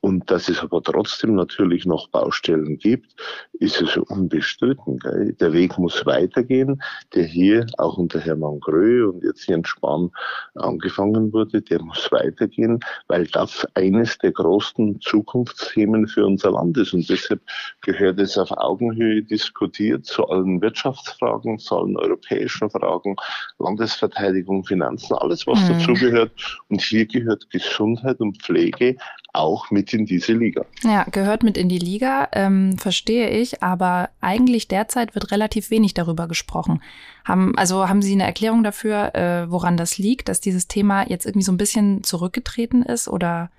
Und 0.00 0.30
dass 0.30 0.48
es 0.48 0.60
aber 0.60 0.82
trotzdem 0.82 1.34
natürlich 1.34 1.84
noch 1.84 2.08
Baustellen 2.08 2.78
gibt, 2.78 3.14
ist 3.54 3.82
es 3.82 3.96
unbestritten. 3.98 4.98
Gell? 4.98 5.34
Der 5.34 5.52
Weg 5.52 5.76
muss 5.78 6.06
weitergehen, 6.06 6.80
der 7.14 7.24
hier 7.24 7.66
auch 7.76 7.98
unter 7.98 8.18
Hermann 8.18 8.60
Grö 8.60 9.10
und 9.10 9.22
jetzt 9.22 9.46
Jens 9.48 9.68
Spahn 9.68 10.10
angefangen 10.54 11.30
wurde, 11.32 11.60
der 11.60 11.82
muss 11.82 12.10
weitergehen, 12.10 12.80
weil 13.08 13.26
das 13.26 13.66
eines 13.74 14.16
der 14.18 14.32
großen 14.32 14.98
Zukunftsthemen 15.02 16.08
für 16.08 16.24
unser 16.24 16.52
Land 16.52 16.78
ist. 16.78 16.94
Und 16.94 17.06
deshalb 17.10 17.42
gehört 17.82 18.18
es 18.18 18.38
auf 18.38 18.50
Augenhöhe 18.52 19.22
diskutiert 19.22 20.06
zu 20.06 20.26
allen 20.28 20.62
Wirtschaftsfragen, 20.62 21.58
zu 21.58 21.76
allen 21.76 21.98
europäischen 21.98 22.70
Fragen, 22.70 23.14
Landesverteidigung, 23.58 24.64
Finanzen, 24.64 25.14
alles 25.16 25.46
was 25.46 25.60
mhm. 25.60 25.74
dazugehört. 25.74 26.30
Und 26.68 26.80
hier 26.80 27.04
gehört 27.04 27.50
Gesundheit 27.50 28.05
und 28.14 28.42
Pflege 28.42 28.96
auch 29.32 29.70
mit 29.70 29.92
in 29.92 30.06
diese 30.06 30.32
Liga. 30.32 30.64
Ja, 30.82 31.04
gehört 31.04 31.42
mit 31.42 31.56
in 31.56 31.68
die 31.68 31.78
Liga, 31.78 32.28
ähm, 32.32 32.78
verstehe 32.78 33.30
ich, 33.30 33.62
aber 33.62 34.08
eigentlich 34.20 34.68
derzeit 34.68 35.14
wird 35.14 35.30
relativ 35.30 35.70
wenig 35.70 35.94
darüber 35.94 36.26
gesprochen. 36.26 36.82
Haben, 37.24 37.56
also 37.56 37.88
haben 37.88 38.02
Sie 38.02 38.12
eine 38.12 38.24
Erklärung 38.24 38.62
dafür, 38.62 39.14
äh, 39.14 39.50
woran 39.50 39.76
das 39.76 39.98
liegt, 39.98 40.28
dass 40.28 40.40
dieses 40.40 40.68
Thema 40.68 41.08
jetzt 41.08 41.26
irgendwie 41.26 41.44
so 41.44 41.52
ein 41.52 41.58
bisschen 41.58 42.02
zurückgetreten 42.02 42.82
ist 42.82 43.08
oder 43.08 43.50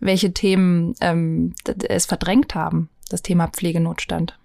welche 0.00 0.32
Themen 0.32 0.94
ähm, 1.00 1.54
es 1.88 2.06
verdrängt 2.06 2.54
haben, 2.54 2.88
das 3.08 3.22
Thema 3.22 3.48
Pflegenotstand? 3.48 4.36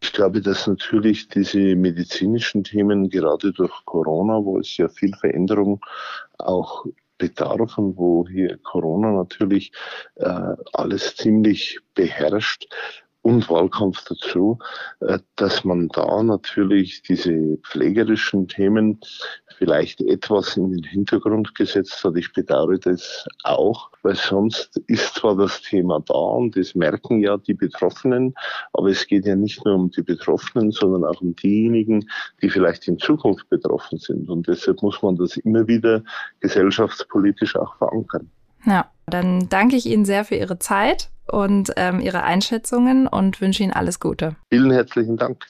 Ich 0.00 0.12
glaube, 0.12 0.40
dass 0.40 0.66
natürlich 0.66 1.28
diese 1.28 1.74
medizinischen 1.74 2.62
Themen 2.62 3.10
gerade 3.10 3.52
durch 3.52 3.72
Corona, 3.84 4.44
wo 4.44 4.58
es 4.58 4.76
ja 4.76 4.88
viel 4.88 5.14
Veränderung 5.14 5.80
auch 6.38 6.84
bedarf 7.18 7.76
und 7.78 7.96
wo 7.96 8.26
hier 8.28 8.58
Corona 8.58 9.12
natürlich 9.12 9.72
äh, 10.16 10.54
alles 10.72 11.16
ziemlich 11.16 11.80
beherrscht, 11.94 12.66
und 13.22 13.48
Wahlkampf 13.50 14.04
dazu, 14.04 14.58
äh, 15.00 15.18
dass 15.36 15.64
man 15.64 15.88
da 15.88 16.22
natürlich 16.22 17.02
diese 17.02 17.58
pflegerischen 17.58 18.48
Themen 18.48 19.00
vielleicht 19.58 20.00
etwas 20.00 20.56
in 20.56 20.70
den 20.70 20.84
Hintergrund 20.84 21.54
gesetzt 21.54 22.02
hat. 22.04 22.16
Ich 22.16 22.32
bedauere 22.32 22.78
das 22.78 23.26
auch, 23.42 23.90
weil 24.02 24.14
sonst 24.14 24.80
ist 24.86 25.16
zwar 25.16 25.36
das 25.36 25.60
Thema 25.62 26.00
da 26.00 26.14
und 26.14 26.56
das 26.56 26.74
merken 26.74 27.20
ja 27.20 27.36
die 27.36 27.54
Betroffenen, 27.54 28.34
aber 28.72 28.88
es 28.88 29.06
geht 29.06 29.26
ja 29.26 29.34
nicht 29.34 29.64
nur 29.64 29.74
um 29.74 29.90
die 29.90 30.02
Betroffenen, 30.02 30.70
sondern 30.70 31.04
auch 31.04 31.20
um 31.20 31.34
diejenigen, 31.34 32.08
die 32.40 32.50
vielleicht 32.50 32.86
in 32.88 32.98
Zukunft 32.98 33.48
betroffen 33.48 33.98
sind. 33.98 34.28
Und 34.30 34.46
deshalb 34.46 34.82
muss 34.82 35.02
man 35.02 35.16
das 35.16 35.36
immer 35.38 35.66
wieder 35.66 36.02
gesellschaftspolitisch 36.40 37.56
auch 37.56 37.76
verankern. 37.76 38.30
Ja, 38.64 38.90
dann 39.06 39.48
danke 39.48 39.76
ich 39.76 39.86
Ihnen 39.86 40.04
sehr 40.04 40.24
für 40.24 40.36
Ihre 40.36 40.58
Zeit 40.58 41.10
und 41.30 41.72
ähm, 41.76 42.00
Ihre 42.00 42.22
Einschätzungen 42.22 43.06
und 43.06 43.40
wünsche 43.40 43.62
Ihnen 43.62 43.72
alles 43.72 44.00
Gute. 44.00 44.36
Vielen 44.50 44.70
herzlichen 44.70 45.16
Dank. 45.16 45.46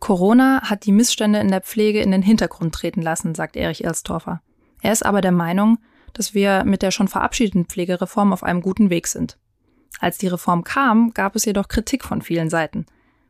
Corona 0.00 0.62
hat 0.62 0.84
die 0.84 0.92
Missstände 0.92 1.38
in 1.38 1.48
der 1.48 1.60
Pflege 1.60 2.00
in 2.00 2.10
den 2.10 2.22
Hintergrund 2.22 2.74
treten 2.74 3.02
lassen, 3.02 3.36
sagt 3.36 3.56
Erich 3.56 3.84
Elstorfer. 3.84 4.42
Er 4.80 4.92
ist 4.92 5.06
aber 5.06 5.20
der 5.20 5.30
Meinung, 5.30 5.78
dass 6.12 6.34
wir 6.34 6.64
mit 6.64 6.82
der 6.82 6.90
schon 6.90 7.08
verabschiedeten 7.08 7.66
Pflegereform 7.66 8.32
auf 8.32 8.42
einem 8.42 8.62
guten 8.62 8.90
Weg 8.90 9.06
sind. 9.06 9.38
Als 10.00 10.18
die 10.18 10.26
Reform 10.26 10.64
kam, 10.64 11.14
gab 11.14 11.36
es 11.36 11.44
jedoch 11.44 11.68
Kritik 11.68 12.04
von 12.04 12.22
vielen 12.22 12.50
Seiten. 12.50 12.86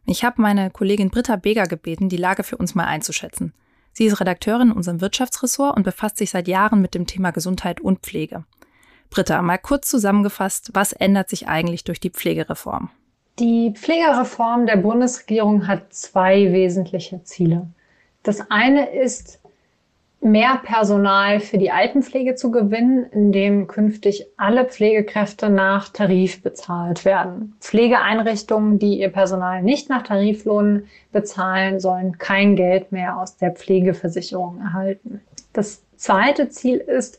Ich 0.07 0.25
habe 0.25 0.41
meine 0.41 0.71
Kollegin 0.71 1.11
Britta 1.11 1.37
Beger 1.37 1.67
gebeten, 1.67 2.09
die 2.09 2.17
Lage 2.17 2.43
für 2.43 2.57
uns 2.57 2.75
mal 2.75 2.87
einzuschätzen. 2.87 3.53
Sie 3.93 4.07
ist 4.07 4.19
Redakteurin 4.19 4.71
in 4.71 4.77
unserem 4.77 5.03
Wirtschaftsressort 5.03 5.77
und 5.77 5.83
befasst 5.83 6.17
sich 6.17 6.31
seit 6.31 6.49
Jahren 6.49 6.81
mit 6.81 6.95
dem 6.95 7.07
Thema 7.07 7.31
Gesundheit 7.31 7.81
und 7.81 8.01
Pflege. 8.01 8.45
Britta, 9.13 9.41
mal 9.43 9.59
kurz 9.59 9.89
zusammengefasst, 9.89 10.71
was 10.75 10.93
ändert 10.93 11.29
sich 11.29 11.47
eigentlich 11.47 11.85
durch 11.85 12.01
die 12.01 12.11
Pflegereform? 12.11 12.91
Die 13.39 13.73
Pflegereform 13.75 14.67
der 14.67 14.77
Bundesregierung 14.77 15.69
hat 15.69 15.93
zwei 15.93 16.53
wesentliche 16.53 17.23
Ziele. 17.23 17.67
Das 18.23 18.51
eine 18.51 18.91
ist, 18.91 19.41
mehr 20.23 20.61
Personal 20.63 21.41
für 21.41 21.59
die 21.59 21.73
Altenpflege 21.73 22.37
zu 22.37 22.51
gewinnen, 22.51 23.05
indem 23.11 23.67
künftig 23.67 24.27
alle 24.37 24.65
Pflegekräfte 24.65 25.51
nach 25.51 25.89
Tarif 25.89 26.43
bezahlt 26.43 27.05
werden. 27.05 27.57
Pflegeeinrichtungen, 27.61 28.79
die 28.79 29.01
ihr 29.01 29.11
Personal 29.11 29.63
nicht 29.63 29.89
nach 29.89 30.03
Tariflohn 30.03 30.85
bezahlen, 31.11 31.81
sollen 31.81 32.19
kein 32.19 32.55
Geld 32.55 32.93
mehr 32.93 33.19
aus 33.19 33.37
der 33.37 33.51
Pflegeversicherung 33.51 34.61
erhalten. 34.61 35.21
Das 35.53 35.83
zweite 35.97 36.49
Ziel 36.49 36.79
ist, 36.79 37.19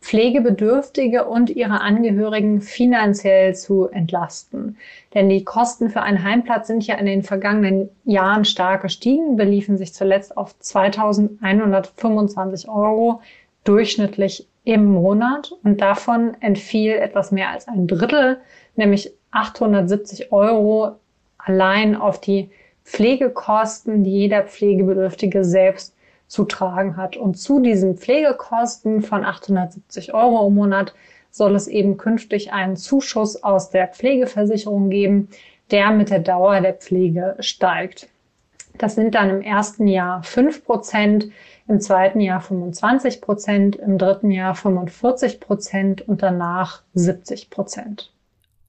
Pflegebedürftige 0.00 1.26
und 1.26 1.50
ihre 1.50 1.82
Angehörigen 1.82 2.62
finanziell 2.62 3.54
zu 3.54 3.88
entlasten. 3.88 4.78
Denn 5.14 5.28
die 5.28 5.44
Kosten 5.44 5.90
für 5.90 6.00
einen 6.00 6.24
Heimplatz 6.24 6.68
sind 6.68 6.86
ja 6.86 6.94
in 6.96 7.04
den 7.06 7.22
vergangenen 7.22 7.90
Jahren 8.04 8.46
stark 8.46 8.82
gestiegen, 8.82 9.36
beliefen 9.36 9.76
sich 9.76 9.92
zuletzt 9.92 10.36
auf 10.36 10.58
2125 10.58 12.68
Euro 12.68 13.20
durchschnittlich 13.64 14.46
im 14.64 14.86
Monat 14.86 15.52
und 15.62 15.80
davon 15.80 16.36
entfiel 16.40 16.92
etwas 16.92 17.30
mehr 17.30 17.50
als 17.50 17.68
ein 17.68 17.86
Drittel, 17.86 18.40
nämlich 18.76 19.12
870 19.32 20.32
Euro 20.32 20.96
allein 21.38 21.94
auf 21.94 22.20
die 22.20 22.50
Pflegekosten, 22.84 24.02
die 24.02 24.12
jeder 24.12 24.44
Pflegebedürftige 24.44 25.44
selbst 25.44 25.94
zu 26.30 26.44
tragen 26.44 26.96
hat. 26.96 27.16
Und 27.16 27.34
zu 27.34 27.60
diesen 27.60 27.96
Pflegekosten 27.96 29.02
von 29.02 29.24
870 29.24 30.14
Euro 30.14 30.46
im 30.46 30.54
Monat 30.54 30.94
soll 31.30 31.56
es 31.56 31.66
eben 31.66 31.96
künftig 31.96 32.52
einen 32.52 32.76
Zuschuss 32.76 33.42
aus 33.42 33.70
der 33.70 33.88
Pflegeversicherung 33.88 34.90
geben, 34.90 35.28
der 35.72 35.90
mit 35.90 36.10
der 36.10 36.20
Dauer 36.20 36.60
der 36.60 36.74
Pflege 36.74 37.36
steigt. 37.40 38.08
Das 38.78 38.94
sind 38.94 39.16
dann 39.16 39.28
im 39.28 39.42
ersten 39.42 39.88
Jahr 39.88 40.22
5 40.22 40.64
Prozent, 40.64 41.28
im 41.66 41.80
zweiten 41.80 42.20
Jahr 42.20 42.40
25 42.40 43.20
Prozent, 43.20 43.76
im 43.76 43.98
dritten 43.98 44.30
Jahr 44.30 44.54
45 44.54 45.40
Prozent 45.40 46.08
und 46.08 46.22
danach 46.22 46.82
70 46.94 47.50
Prozent. 47.50 48.12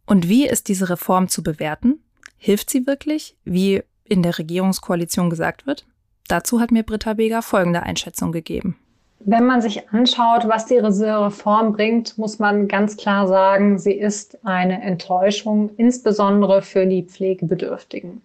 Und 0.07 0.27
wie 0.27 0.47
ist 0.47 0.67
diese 0.67 0.89
Reform 0.89 1.29
zu 1.29 1.43
bewerten? 1.43 2.03
Hilft 2.37 2.71
sie 2.71 2.87
wirklich, 2.87 3.37
wie 3.45 3.83
in 4.03 4.23
der 4.23 4.39
Regierungskoalition 4.39 5.29
gesagt 5.29 5.67
wird? 5.67 5.85
Dazu 6.27 6.59
hat 6.59 6.71
mir 6.71 6.83
Britta 6.83 7.13
Beger 7.13 7.41
folgende 7.41 7.83
Einschätzung 7.83 8.31
gegeben. 8.31 8.77
Wenn 9.23 9.45
man 9.45 9.61
sich 9.61 9.89
anschaut, 9.89 10.47
was 10.47 10.65
die 10.65 10.77
Reform 10.77 11.73
bringt, 11.73 12.17
muss 12.17 12.39
man 12.39 12.67
ganz 12.67 12.97
klar 12.97 13.27
sagen, 13.27 13.77
sie 13.77 13.93
ist 13.93 14.39
eine 14.43 14.81
Enttäuschung, 14.81 15.69
insbesondere 15.77 16.63
für 16.63 16.87
die 16.87 17.03
Pflegebedürftigen. 17.03 18.21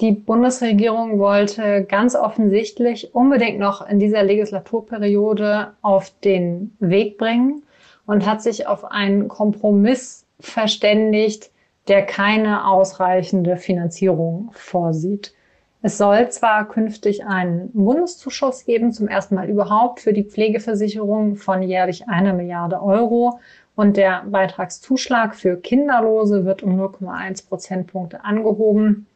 Die 0.00 0.12
Bundesregierung 0.12 1.18
wollte 1.18 1.84
ganz 1.84 2.14
offensichtlich 2.14 3.14
unbedingt 3.14 3.58
noch 3.58 3.86
in 3.86 3.98
dieser 3.98 4.22
Legislaturperiode 4.22 5.72
auf 5.82 6.12
den 6.24 6.74
Weg 6.78 7.18
bringen 7.18 7.64
und 8.06 8.24
hat 8.24 8.42
sich 8.42 8.66
auf 8.66 8.84
einen 8.84 9.28
Kompromiss 9.28 10.24
verständigt, 10.38 11.50
der 11.88 12.06
keine 12.06 12.66
ausreichende 12.66 13.56
Finanzierung 13.56 14.50
vorsieht. 14.52 15.34
Es 15.82 15.96
soll 15.96 16.28
zwar 16.28 16.68
künftig 16.68 17.24
einen 17.24 17.70
Bundeszuschuss 17.72 18.66
geben, 18.66 18.92
zum 18.92 19.08
ersten 19.08 19.34
Mal 19.34 19.48
überhaupt 19.48 20.00
für 20.00 20.12
die 20.12 20.24
Pflegeversicherung 20.24 21.36
von 21.36 21.62
jährlich 21.62 22.08
einer 22.08 22.34
Milliarde 22.34 22.82
Euro. 22.82 23.40
Und 23.76 23.96
der 23.96 24.24
Beitragszuschlag 24.26 25.34
für 25.34 25.56
Kinderlose 25.56 26.44
wird 26.44 26.62
um 26.62 26.78
0,1 26.78 27.48
Prozentpunkte 27.48 28.24
angehoben. 28.24 29.06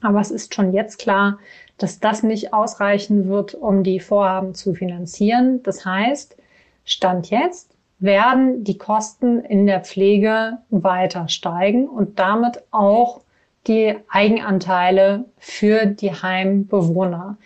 Aber 0.00 0.20
es 0.20 0.30
ist 0.30 0.54
schon 0.54 0.72
jetzt 0.72 0.98
klar, 0.98 1.38
dass 1.78 1.98
das 1.98 2.22
nicht 2.22 2.52
ausreichen 2.52 3.28
wird, 3.28 3.54
um 3.54 3.82
die 3.82 3.98
Vorhaben 3.98 4.54
zu 4.54 4.74
finanzieren. 4.74 5.62
Das 5.64 5.84
heißt, 5.84 6.36
Stand 6.84 7.30
jetzt 7.30 7.74
werden 7.98 8.62
die 8.62 8.78
Kosten 8.78 9.40
in 9.40 9.66
der 9.66 9.80
Pflege 9.80 10.58
weiter 10.70 11.28
steigen 11.28 11.88
und 11.88 12.18
damit 12.20 12.62
auch 12.70 13.22
die 13.66 13.96
Eigenanteile 14.08 15.24
für 15.38 15.86
die 15.86 16.10
Heimbewohner. 16.12 17.36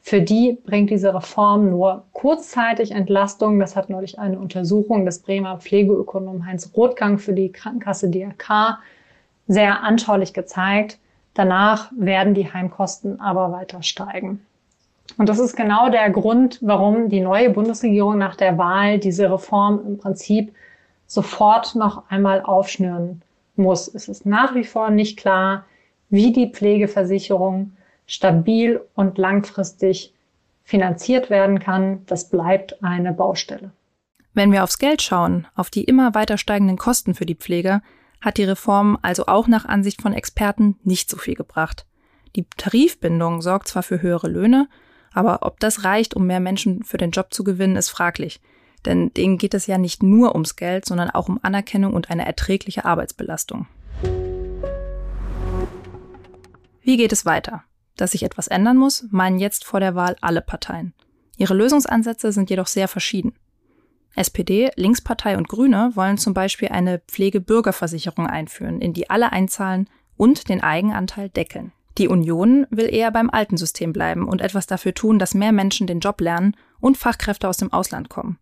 Für 0.00 0.20
die 0.20 0.58
bringt 0.64 0.90
diese 0.90 1.14
Reform 1.14 1.70
nur 1.70 2.04
kurzzeitig 2.12 2.92
Entlastung. 2.92 3.58
Das 3.58 3.74
hat 3.74 3.90
neulich 3.90 4.18
eine 4.18 4.38
Untersuchung 4.38 5.06
des 5.06 5.20
Bremer 5.20 5.58
Pflegeökonomen 5.58 6.46
Heinz 6.46 6.70
Rothgang 6.76 7.18
für 7.18 7.32
die 7.32 7.50
Krankenkasse 7.50 8.10
DRK 8.10 8.78
sehr 9.48 9.82
anschaulich 9.82 10.34
gezeigt. 10.34 10.98
Danach 11.32 11.90
werden 11.96 12.34
die 12.34 12.52
Heimkosten 12.52 13.20
aber 13.20 13.50
weiter 13.50 13.82
steigen. 13.82 14.44
Und 15.18 15.28
das 15.28 15.38
ist 15.38 15.56
genau 15.56 15.90
der 15.90 16.08
Grund, 16.10 16.58
warum 16.62 17.08
die 17.08 17.20
neue 17.20 17.50
Bundesregierung 17.50 18.16
nach 18.18 18.36
der 18.36 18.56
Wahl 18.58 18.98
diese 18.98 19.30
Reform 19.30 19.80
im 19.86 19.98
Prinzip 19.98 20.54
sofort 21.06 21.74
noch 21.74 22.08
einmal 22.10 22.42
aufschnüren 22.42 23.22
muss. 23.56 23.88
Es 23.88 24.08
ist 24.08 24.26
nach 24.26 24.54
wie 24.54 24.64
vor 24.64 24.90
nicht 24.90 25.18
klar, 25.18 25.64
wie 26.10 26.32
die 26.32 26.50
Pflegeversicherung 26.50 27.72
stabil 28.06 28.80
und 28.94 29.18
langfristig 29.18 30.12
finanziert 30.62 31.30
werden 31.30 31.58
kann. 31.58 32.04
Das 32.06 32.28
bleibt 32.28 32.82
eine 32.82 33.12
Baustelle. 33.12 33.72
Wenn 34.32 34.50
wir 34.50 34.64
aufs 34.64 34.78
Geld 34.78 35.02
schauen, 35.02 35.46
auf 35.54 35.70
die 35.70 35.84
immer 35.84 36.14
weiter 36.14 36.38
steigenden 36.38 36.76
Kosten 36.76 37.14
für 37.14 37.26
die 37.26 37.36
Pflege, 37.36 37.82
hat 38.20 38.38
die 38.38 38.44
Reform 38.44 38.98
also 39.02 39.26
auch 39.26 39.46
nach 39.46 39.64
Ansicht 39.64 40.02
von 40.02 40.12
Experten 40.12 40.78
nicht 40.82 41.08
so 41.08 41.16
viel 41.16 41.34
gebracht. 41.34 41.86
Die 42.34 42.46
Tarifbindung 42.56 43.42
sorgt 43.42 43.68
zwar 43.68 43.82
für 43.82 44.02
höhere 44.02 44.28
Löhne, 44.28 44.68
aber 45.12 45.40
ob 45.42 45.60
das 45.60 45.84
reicht, 45.84 46.14
um 46.14 46.26
mehr 46.26 46.40
Menschen 46.40 46.82
für 46.82 46.96
den 46.96 47.12
Job 47.12 47.32
zu 47.32 47.44
gewinnen, 47.44 47.76
ist 47.76 47.90
fraglich. 47.90 48.40
Denn 48.86 49.12
denen 49.14 49.38
geht 49.38 49.54
es 49.54 49.66
ja 49.66 49.78
nicht 49.78 50.02
nur 50.02 50.32
ums 50.34 50.56
Geld, 50.56 50.84
sondern 50.84 51.10
auch 51.10 51.28
um 51.28 51.40
Anerkennung 51.42 51.94
und 51.94 52.10
eine 52.10 52.26
erträgliche 52.26 52.84
Arbeitsbelastung. 52.84 53.66
Wie 56.82 56.96
geht 56.96 57.12
es 57.12 57.24
weiter? 57.24 57.64
Dass 57.96 58.12
sich 58.12 58.24
etwas 58.24 58.48
ändern 58.48 58.76
muss, 58.76 59.06
meinen 59.10 59.38
jetzt 59.38 59.64
vor 59.64 59.80
der 59.80 59.94
Wahl 59.94 60.16
alle 60.20 60.42
Parteien. 60.42 60.92
Ihre 61.36 61.54
Lösungsansätze 61.54 62.32
sind 62.32 62.50
jedoch 62.50 62.66
sehr 62.66 62.88
verschieden. 62.88 63.34
SPD, 64.16 64.70
Linkspartei 64.76 65.36
und 65.36 65.48
Grüne 65.48 65.92
wollen 65.94 66.18
zum 66.18 66.34
Beispiel 66.34 66.68
eine 66.68 67.00
Pflegebürgerversicherung 67.00 68.26
einführen, 68.26 68.80
in 68.80 68.92
die 68.92 69.10
alle 69.10 69.32
einzahlen 69.32 69.88
und 70.16 70.48
den 70.48 70.62
Eigenanteil 70.62 71.30
deckeln. 71.30 71.72
Die 71.98 72.08
Union 72.08 72.66
will 72.70 72.92
eher 72.92 73.10
beim 73.10 73.30
alten 73.30 73.56
System 73.56 73.92
bleiben 73.92 74.28
und 74.28 74.40
etwas 74.40 74.66
dafür 74.66 74.94
tun, 74.94 75.18
dass 75.18 75.34
mehr 75.34 75.52
Menschen 75.52 75.86
den 75.86 76.00
Job 76.00 76.20
lernen 76.20 76.56
und 76.80 76.96
Fachkräfte 76.96 77.48
aus 77.48 77.56
dem 77.56 77.72
Ausland 77.72 78.08
kommen. 78.08 78.38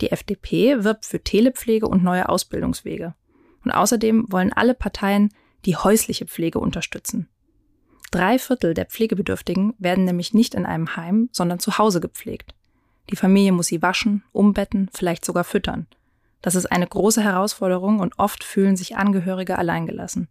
Die 0.00 0.12
FDP 0.12 0.84
wirbt 0.84 1.04
für 1.04 1.22
Telepflege 1.22 1.86
und 1.86 2.02
neue 2.02 2.28
Ausbildungswege. 2.28 3.14
Und 3.64 3.70
außerdem 3.70 4.26
wollen 4.30 4.52
alle 4.52 4.74
Parteien 4.74 5.32
die 5.66 5.76
häusliche 5.76 6.26
Pflege 6.26 6.58
unterstützen. 6.58 7.28
Drei 8.10 8.38
Viertel 8.38 8.74
der 8.74 8.86
Pflegebedürftigen 8.86 9.74
werden 9.78 10.04
nämlich 10.04 10.34
nicht 10.34 10.54
in 10.54 10.66
einem 10.66 10.96
Heim, 10.96 11.28
sondern 11.32 11.60
zu 11.60 11.78
Hause 11.78 12.00
gepflegt. 12.00 12.54
Die 13.10 13.16
Familie 13.16 13.52
muss 13.52 13.68
sie 13.68 13.82
waschen, 13.82 14.24
umbetten, 14.32 14.88
vielleicht 14.92 15.24
sogar 15.24 15.44
füttern. 15.44 15.86
Das 16.42 16.54
ist 16.54 16.66
eine 16.66 16.86
große 16.86 17.22
Herausforderung 17.22 18.00
und 18.00 18.18
oft 18.18 18.42
fühlen 18.42 18.76
sich 18.76 18.96
Angehörige 18.96 19.58
alleingelassen. 19.58 20.28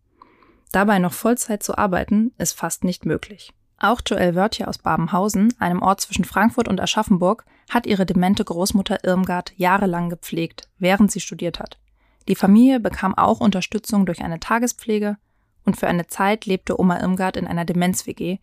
Dabei 0.72 1.00
noch 1.00 1.14
Vollzeit 1.14 1.64
zu 1.64 1.78
arbeiten, 1.78 2.34
ist 2.38 2.54
fast 2.54 2.84
nicht 2.84 3.06
möglich. 3.06 3.54
Auch 3.78 4.02
Joelle 4.06 4.36
Wörtje 4.36 4.68
aus 4.68 4.78
Babenhausen, 4.78 5.54
einem 5.60 5.82
Ort 5.82 6.02
zwischen 6.02 6.26
Frankfurt 6.26 6.68
und 6.68 6.82
Aschaffenburg, 6.82 7.46
hat 7.70 7.86
ihre 7.86 8.06
demente 8.06 8.44
Großmutter 8.44 9.04
Irmgard 9.04 9.54
jahrelang 9.56 10.10
gepflegt, 10.10 10.70
während 10.78 11.12
sie 11.12 11.20
studiert 11.20 11.60
hat. 11.60 11.80
Die 12.28 12.36
Familie 12.36 12.80
bekam 12.80 13.18
auch 13.18 13.40
Unterstützung 13.40 14.06
durch 14.06 14.22
eine 14.22 14.40
Tagespflege 14.40 15.18
und 15.66 15.78
für 15.78 15.88
eine 15.88 16.08
Zeit 16.08 16.46
lebte 16.46 16.80
Oma 16.80 17.00
Irmgard 17.00 17.38
in 17.38 17.48
einer 17.48 17.66
Demenz-WG, 17.66 18.40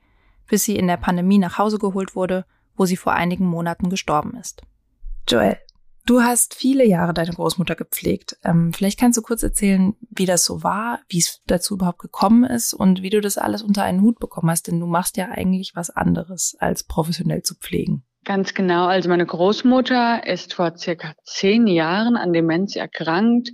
bis 0.48 0.64
sie 0.64 0.76
in 0.76 0.86
der 0.86 0.96
Pandemie 0.96 1.38
nach 1.38 1.58
Hause 1.58 1.78
geholt 1.78 2.14
wurde, 2.16 2.44
wo 2.76 2.86
sie 2.86 2.96
vor 2.96 3.12
einigen 3.12 3.46
Monaten 3.46 3.90
gestorben 3.90 4.36
ist. 4.36 4.62
Joelle, 5.28 5.58
Du 6.06 6.22
hast 6.22 6.54
viele 6.54 6.86
Jahre 6.86 7.12
deine 7.12 7.32
Großmutter 7.32 7.74
gepflegt. 7.74 8.38
Ähm, 8.44 8.72
vielleicht 8.72 8.98
kannst 8.98 9.18
du 9.18 9.22
kurz 9.22 9.42
erzählen, 9.42 9.96
wie 10.08 10.24
das 10.24 10.44
so 10.44 10.62
war, 10.62 11.00
wie 11.08 11.18
es 11.18 11.42
dazu 11.48 11.74
überhaupt 11.74 11.98
gekommen 11.98 12.44
ist 12.44 12.74
und 12.74 13.02
wie 13.02 13.10
du 13.10 13.20
das 13.20 13.38
alles 13.38 13.60
unter 13.62 13.82
einen 13.82 14.02
Hut 14.02 14.20
bekommen 14.20 14.48
hast, 14.48 14.68
denn 14.68 14.78
du 14.78 14.86
machst 14.86 15.16
ja 15.16 15.30
eigentlich 15.30 15.72
was 15.74 15.90
anderes, 15.90 16.56
als 16.60 16.84
professionell 16.84 17.42
zu 17.42 17.56
pflegen. 17.56 18.04
Ganz 18.26 18.54
genau. 18.54 18.86
Also 18.86 19.08
meine 19.08 19.24
Großmutter 19.24 20.26
ist 20.26 20.54
vor 20.54 20.76
circa 20.76 21.14
zehn 21.22 21.68
Jahren 21.68 22.16
an 22.16 22.32
Demenz 22.32 22.74
erkrankt. 22.74 23.52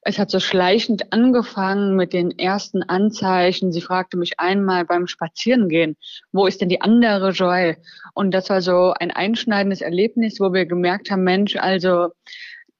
Es 0.00 0.18
hat 0.18 0.30
so 0.30 0.40
schleichend 0.40 1.12
angefangen 1.12 1.94
mit 1.94 2.14
den 2.14 2.30
ersten 2.38 2.82
Anzeichen. 2.82 3.70
Sie 3.70 3.82
fragte 3.82 4.16
mich 4.16 4.40
einmal 4.40 4.86
beim 4.86 5.08
Spazierengehen, 5.08 5.98
wo 6.32 6.46
ist 6.46 6.62
denn 6.62 6.70
die 6.70 6.80
andere 6.80 7.32
Joy? 7.32 7.76
Und 8.14 8.30
das 8.30 8.48
war 8.48 8.62
so 8.62 8.94
ein 8.98 9.10
einschneidendes 9.10 9.82
Erlebnis, 9.82 10.40
wo 10.40 10.54
wir 10.54 10.64
gemerkt 10.64 11.10
haben, 11.10 11.24
Mensch, 11.24 11.56
also 11.56 12.08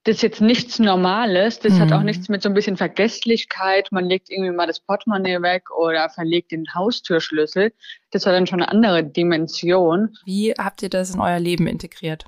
das 0.04 0.16
ist 0.16 0.22
jetzt 0.22 0.40
nichts 0.40 0.78
Normales. 0.78 1.60
Das 1.60 1.72
mhm. 1.74 1.80
hat 1.80 1.92
auch 1.92 2.00
mhm. 2.00 2.06
nichts 2.06 2.28
mit 2.28 2.42
so 2.42 2.48
ein 2.50 2.54
bisschen 2.54 2.76
Vergesslichkeit. 2.76 3.90
Man 3.90 4.04
legt 4.04 4.30
irgendwie 4.30 4.52
mal 4.52 4.66
das 4.66 4.80
Portemonnaie 4.80 5.40
weg 5.40 5.70
oder 5.70 6.10
verlegt 6.10 6.52
den 6.52 6.66
Haustürschlüssel. 6.74 7.72
Das 8.10 8.26
war 8.26 8.32
dann 8.32 8.46
schon 8.46 8.62
eine 8.62 8.70
andere 8.70 9.02
Dimension. 9.02 10.16
Wie 10.24 10.52
habt 10.52 10.82
ihr 10.82 10.90
das 10.90 11.14
in 11.14 11.20
euer 11.20 11.40
Leben 11.40 11.66
integriert? 11.66 12.26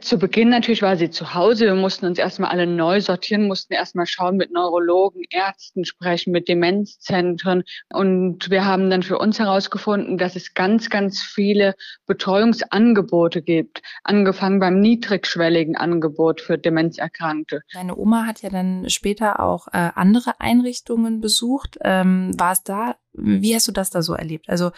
Zu 0.00 0.18
Beginn 0.18 0.50
natürlich 0.50 0.82
war 0.82 0.98
sie 0.98 1.08
zu 1.08 1.32
Hause. 1.32 1.64
Wir 1.64 1.74
mussten 1.74 2.04
uns 2.04 2.18
erstmal 2.18 2.50
alle 2.50 2.66
neu 2.66 3.00
sortieren, 3.00 3.46
mussten 3.46 3.72
erstmal 3.72 4.06
schauen, 4.06 4.36
mit 4.36 4.52
Neurologen, 4.52 5.22
Ärzten 5.30 5.86
sprechen, 5.86 6.30
mit 6.30 6.46
Demenzzentren. 6.46 7.64
Und 7.90 8.50
wir 8.50 8.66
haben 8.66 8.90
dann 8.90 9.02
für 9.02 9.16
uns 9.16 9.38
herausgefunden, 9.38 10.18
dass 10.18 10.36
es 10.36 10.52
ganz, 10.52 10.90
ganz 10.90 11.22
viele 11.22 11.74
Betreuungsangebote 12.06 13.40
gibt. 13.40 13.80
Angefangen 14.04 14.60
beim 14.60 14.78
niedrigschwelligen 14.78 15.76
Angebot 15.76 16.42
für 16.42 16.58
Demenzerkrankte. 16.58 17.62
Deine 17.72 17.96
Oma 17.96 18.26
hat 18.26 18.42
ja 18.42 18.50
dann 18.50 18.90
später 18.90 19.40
auch 19.40 19.68
äh, 19.68 19.90
andere 19.94 20.38
Einrichtungen 20.38 21.22
besucht. 21.22 21.78
Ähm, 21.80 22.38
war 22.38 22.52
es 22.52 22.62
da? 22.62 22.96
Wie 23.14 23.54
hast 23.54 23.66
du 23.66 23.72
das 23.72 23.88
da 23.88 24.02
so 24.02 24.12
erlebt? 24.12 24.50
Also, 24.50 24.70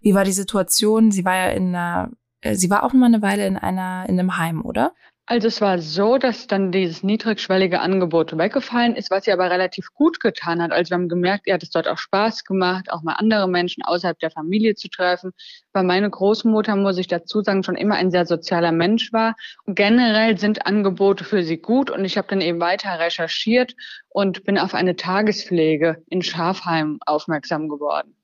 wie 0.00 0.14
war 0.14 0.24
die 0.24 0.32
Situation? 0.32 1.12
Sie 1.12 1.24
war 1.24 1.36
ja 1.36 1.48
in 1.50 1.68
einer 1.68 2.10
sie 2.42 2.70
war 2.70 2.82
auch 2.82 2.92
mal 2.92 3.06
eine 3.06 3.22
Weile 3.22 3.46
in 3.46 3.56
einer, 3.56 4.04
in 4.08 4.18
einem 4.18 4.36
Heim, 4.36 4.64
oder? 4.64 4.92
Also 5.28 5.48
es 5.48 5.60
war 5.60 5.80
so, 5.80 6.18
dass 6.18 6.46
dann 6.46 6.70
dieses 6.70 7.02
niedrigschwellige 7.02 7.80
Angebot 7.80 8.38
weggefallen 8.38 8.94
ist, 8.94 9.10
was 9.10 9.24
sie 9.24 9.32
aber 9.32 9.50
relativ 9.50 9.92
gut 9.92 10.20
getan 10.20 10.62
hat. 10.62 10.70
Also 10.70 10.90
wir 10.90 10.94
haben 10.94 11.08
gemerkt, 11.08 11.48
ihr 11.48 11.54
hat 11.54 11.64
es 11.64 11.70
dort 11.70 11.88
auch 11.88 11.98
Spaß 11.98 12.44
gemacht, 12.44 12.92
auch 12.92 13.02
mal 13.02 13.14
andere 13.14 13.48
Menschen 13.48 13.82
außerhalb 13.82 14.16
der 14.20 14.30
Familie 14.30 14.76
zu 14.76 14.88
treffen. 14.88 15.32
Weil 15.72 15.82
meine 15.82 16.08
Großmutter, 16.08 16.76
muss 16.76 16.96
ich 16.96 17.08
dazu 17.08 17.42
sagen, 17.42 17.64
schon 17.64 17.74
immer 17.74 17.96
ein 17.96 18.12
sehr 18.12 18.24
sozialer 18.24 18.70
Mensch 18.70 19.12
war. 19.12 19.34
Und 19.64 19.74
generell 19.74 20.38
sind 20.38 20.64
Angebote 20.64 21.24
für 21.24 21.42
sie 21.42 21.56
gut 21.56 21.90
und 21.90 22.04
ich 22.04 22.16
habe 22.16 22.28
dann 22.28 22.40
eben 22.40 22.60
weiter 22.60 23.00
recherchiert 23.00 23.74
und 24.08 24.44
bin 24.44 24.58
auf 24.58 24.74
eine 24.74 24.94
Tagespflege 24.94 26.04
in 26.08 26.22
Schafheim 26.22 27.00
aufmerksam 27.04 27.68
geworden. 27.68 28.14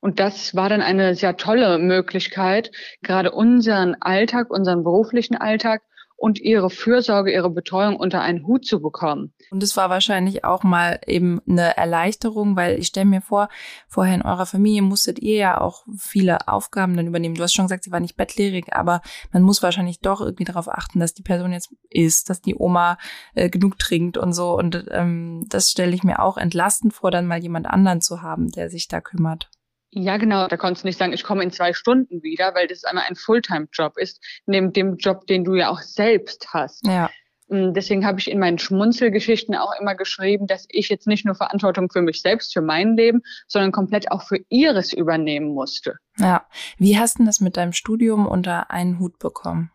Und 0.00 0.18
das 0.18 0.54
war 0.54 0.68
dann 0.68 0.80
eine 0.80 1.14
sehr 1.14 1.36
tolle 1.36 1.78
Möglichkeit, 1.78 2.70
gerade 3.02 3.32
unseren 3.32 3.96
Alltag, 4.00 4.50
unseren 4.50 4.82
beruflichen 4.82 5.36
Alltag 5.36 5.82
und 6.20 6.38
ihre 6.38 6.68
Fürsorge, 6.68 7.32
ihre 7.32 7.48
Betreuung 7.48 7.96
unter 7.96 8.20
einen 8.20 8.46
Hut 8.46 8.66
zu 8.66 8.82
bekommen. 8.82 9.32
Und 9.50 9.62
es 9.62 9.74
war 9.78 9.88
wahrscheinlich 9.88 10.44
auch 10.44 10.62
mal 10.62 11.00
eben 11.06 11.40
eine 11.48 11.78
Erleichterung, 11.78 12.56
weil 12.56 12.78
ich 12.78 12.88
stelle 12.88 13.06
mir 13.06 13.22
vor, 13.22 13.48
vorher 13.88 14.16
in 14.16 14.22
eurer 14.22 14.44
Familie 14.44 14.82
musstet 14.82 15.18
ihr 15.18 15.36
ja 15.36 15.58
auch 15.58 15.86
viele 15.96 16.46
Aufgaben 16.46 16.94
dann 16.94 17.06
übernehmen. 17.06 17.36
Du 17.36 17.42
hast 17.42 17.54
schon 17.54 17.64
gesagt, 17.64 17.84
sie 17.84 17.90
war 17.90 18.00
nicht 18.00 18.18
bettlehrig, 18.18 18.74
aber 18.74 19.00
man 19.32 19.42
muss 19.42 19.62
wahrscheinlich 19.62 20.00
doch 20.00 20.20
irgendwie 20.20 20.44
darauf 20.44 20.68
achten, 20.68 21.00
dass 21.00 21.14
die 21.14 21.22
Person 21.22 21.52
jetzt 21.52 21.74
isst, 21.88 22.28
dass 22.28 22.42
die 22.42 22.54
Oma 22.54 22.98
äh, 23.34 23.48
genug 23.48 23.78
trinkt 23.78 24.18
und 24.18 24.34
so. 24.34 24.54
Und 24.58 24.88
ähm, 24.90 25.46
das 25.48 25.70
stelle 25.70 25.94
ich 25.94 26.04
mir 26.04 26.20
auch 26.20 26.36
entlastend 26.36 26.92
vor, 26.92 27.10
dann 27.10 27.26
mal 27.26 27.40
jemand 27.40 27.66
anderen 27.66 28.02
zu 28.02 28.20
haben, 28.20 28.48
der 28.48 28.68
sich 28.68 28.88
da 28.88 29.00
kümmert. 29.00 29.48
Ja, 29.92 30.16
genau. 30.18 30.46
Da 30.46 30.56
konntest 30.56 30.84
du 30.84 30.88
nicht 30.88 30.98
sagen, 30.98 31.12
ich 31.12 31.24
komme 31.24 31.42
in 31.42 31.50
zwei 31.50 31.72
Stunden 31.72 32.22
wieder, 32.22 32.54
weil 32.54 32.68
das 32.68 32.84
einmal 32.84 33.04
ein 33.08 33.16
Fulltime-Job 33.16 33.98
ist, 33.98 34.22
neben 34.46 34.72
dem 34.72 34.96
Job, 34.96 35.26
den 35.26 35.44
du 35.44 35.54
ja 35.54 35.70
auch 35.70 35.80
selbst 35.80 36.48
hast. 36.52 36.86
Ja. 36.86 37.10
Deswegen 37.52 38.06
habe 38.06 38.20
ich 38.20 38.30
in 38.30 38.38
meinen 38.38 38.60
Schmunzelgeschichten 38.60 39.56
auch 39.56 39.72
immer 39.80 39.96
geschrieben, 39.96 40.46
dass 40.46 40.66
ich 40.68 40.88
jetzt 40.88 41.08
nicht 41.08 41.24
nur 41.24 41.34
Verantwortung 41.34 41.90
für 41.90 42.00
mich 42.00 42.22
selbst, 42.22 42.52
für 42.52 42.60
mein 42.60 42.96
Leben, 42.96 43.22
sondern 43.48 43.72
komplett 43.72 44.12
auch 44.12 44.22
für 44.22 44.38
ihres 44.48 44.92
übernehmen 44.92 45.52
musste. 45.52 45.96
Ja. 46.18 46.46
Wie 46.78 46.96
hast 46.96 47.18
du 47.18 47.24
das 47.24 47.40
mit 47.40 47.56
deinem 47.56 47.72
Studium 47.72 48.28
unter 48.28 48.70
einen 48.70 49.00
Hut 49.00 49.18
bekommen? 49.18 49.72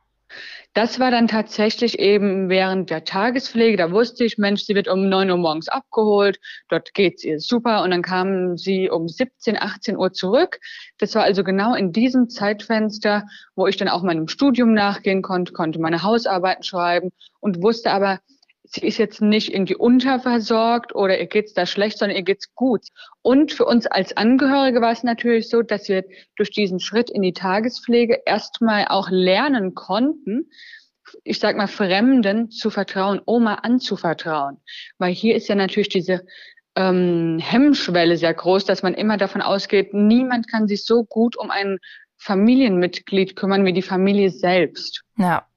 Das 0.74 1.00
war 1.00 1.10
dann 1.10 1.30
tatsächlich 1.30 2.00
eben 2.00 2.50
während 2.50 2.89
der 2.89 3.06
Tagespflege. 3.06 3.78
Da 3.78 3.91
wusste 3.91 4.26
ich, 4.26 4.38
Mensch, 4.38 4.63
sie 4.63 4.76
wird 4.76 4.89
um 4.89 5.08
neun 5.08 5.32
Uhr 5.32 5.38
morgens 5.38 5.69
abgeholt. 5.69 6.38
Dort 6.67 6.93
geht's 6.93 7.24
ihr 7.24 7.39
super. 7.39 7.82
Und 7.82 7.91
dann 7.91 8.02
kam 8.02 8.58
sie 8.58 8.89
um 8.89 9.08
17, 9.08 9.58
18 9.58 9.95
Uhr 9.95 10.12
zurück. 10.12 10.60
Das 10.98 11.15
war 11.15 11.24
also 11.24 11.45
genau 11.45 11.76
in 11.76 11.93
diesem 11.93 12.30
Zeitfenster, 12.30 13.24
wo 13.56 13.67
ich 13.67 13.78
dann 13.78 13.88
auch 13.88 14.04
meinem 14.04 14.28
Studium 14.28 14.74
nachgehen 14.74 15.21
konnte, 15.21 15.54
konnte 15.54 15.80
meine 15.80 16.04
Hausarbeiten 16.04 16.63
schreiben 16.63 17.12
und 17.39 17.62
wusste 17.62 17.91
aber, 17.91 18.19
sie 18.75 18.85
ist 18.85 18.97
jetzt 18.97 19.21
nicht 19.21 19.53
irgendwie 19.53 19.75
unterversorgt 19.75 20.93
oder 20.93 21.19
ihr 21.19 21.27
geht's 21.27 21.53
da 21.53 21.65
schlecht, 21.65 21.97
sondern 21.97 22.17
ihr 22.17 22.23
geht's 22.23 22.53
gut. 22.53 22.88
Und 23.21 23.53
für 23.53 23.65
uns 23.65 23.88
als 23.88 24.15
Angehörige 24.15 24.81
war 24.81 24.91
es 24.91 25.03
natürlich 25.03 25.49
so, 25.49 25.61
dass 25.61 25.88
wir 25.88 26.03
durch 26.35 26.51
diesen 26.51 26.79
Schritt 26.79 27.09
in 27.09 27.21
die 27.21 27.33
Tagespflege 27.33 28.21
erstmal 28.25 28.85
auch 28.89 29.09
lernen 29.09 29.73
konnten, 29.73 30.51
ich 31.23 31.39
sag 31.39 31.55
mal, 31.55 31.67
Fremden 31.67 32.51
zu 32.51 32.69
vertrauen, 32.69 33.21
Oma 33.25 33.55
anzuvertrauen. 33.55 34.57
Weil 34.97 35.13
hier 35.13 35.35
ist 35.35 35.47
ja 35.47 35.55
natürlich 35.55 35.89
diese 35.89 36.25
ähm, 36.75 37.39
Hemmschwelle 37.39 38.17
sehr 38.17 38.33
groß, 38.33 38.65
dass 38.65 38.83
man 38.83 38.93
immer 38.93 39.15
davon 39.15 39.41
ausgeht, 39.41 39.93
niemand 39.93 40.49
kann 40.49 40.67
sich 40.67 40.85
so 40.85 41.05
gut 41.05 41.38
um 41.38 41.49
ein 41.49 41.77
Familienmitglied 42.17 43.35
kümmern 43.35 43.65
wie 43.65 43.73
die 43.73 43.81
Familie 43.81 44.31
selbst. 44.31 45.03
Ja 45.17 45.47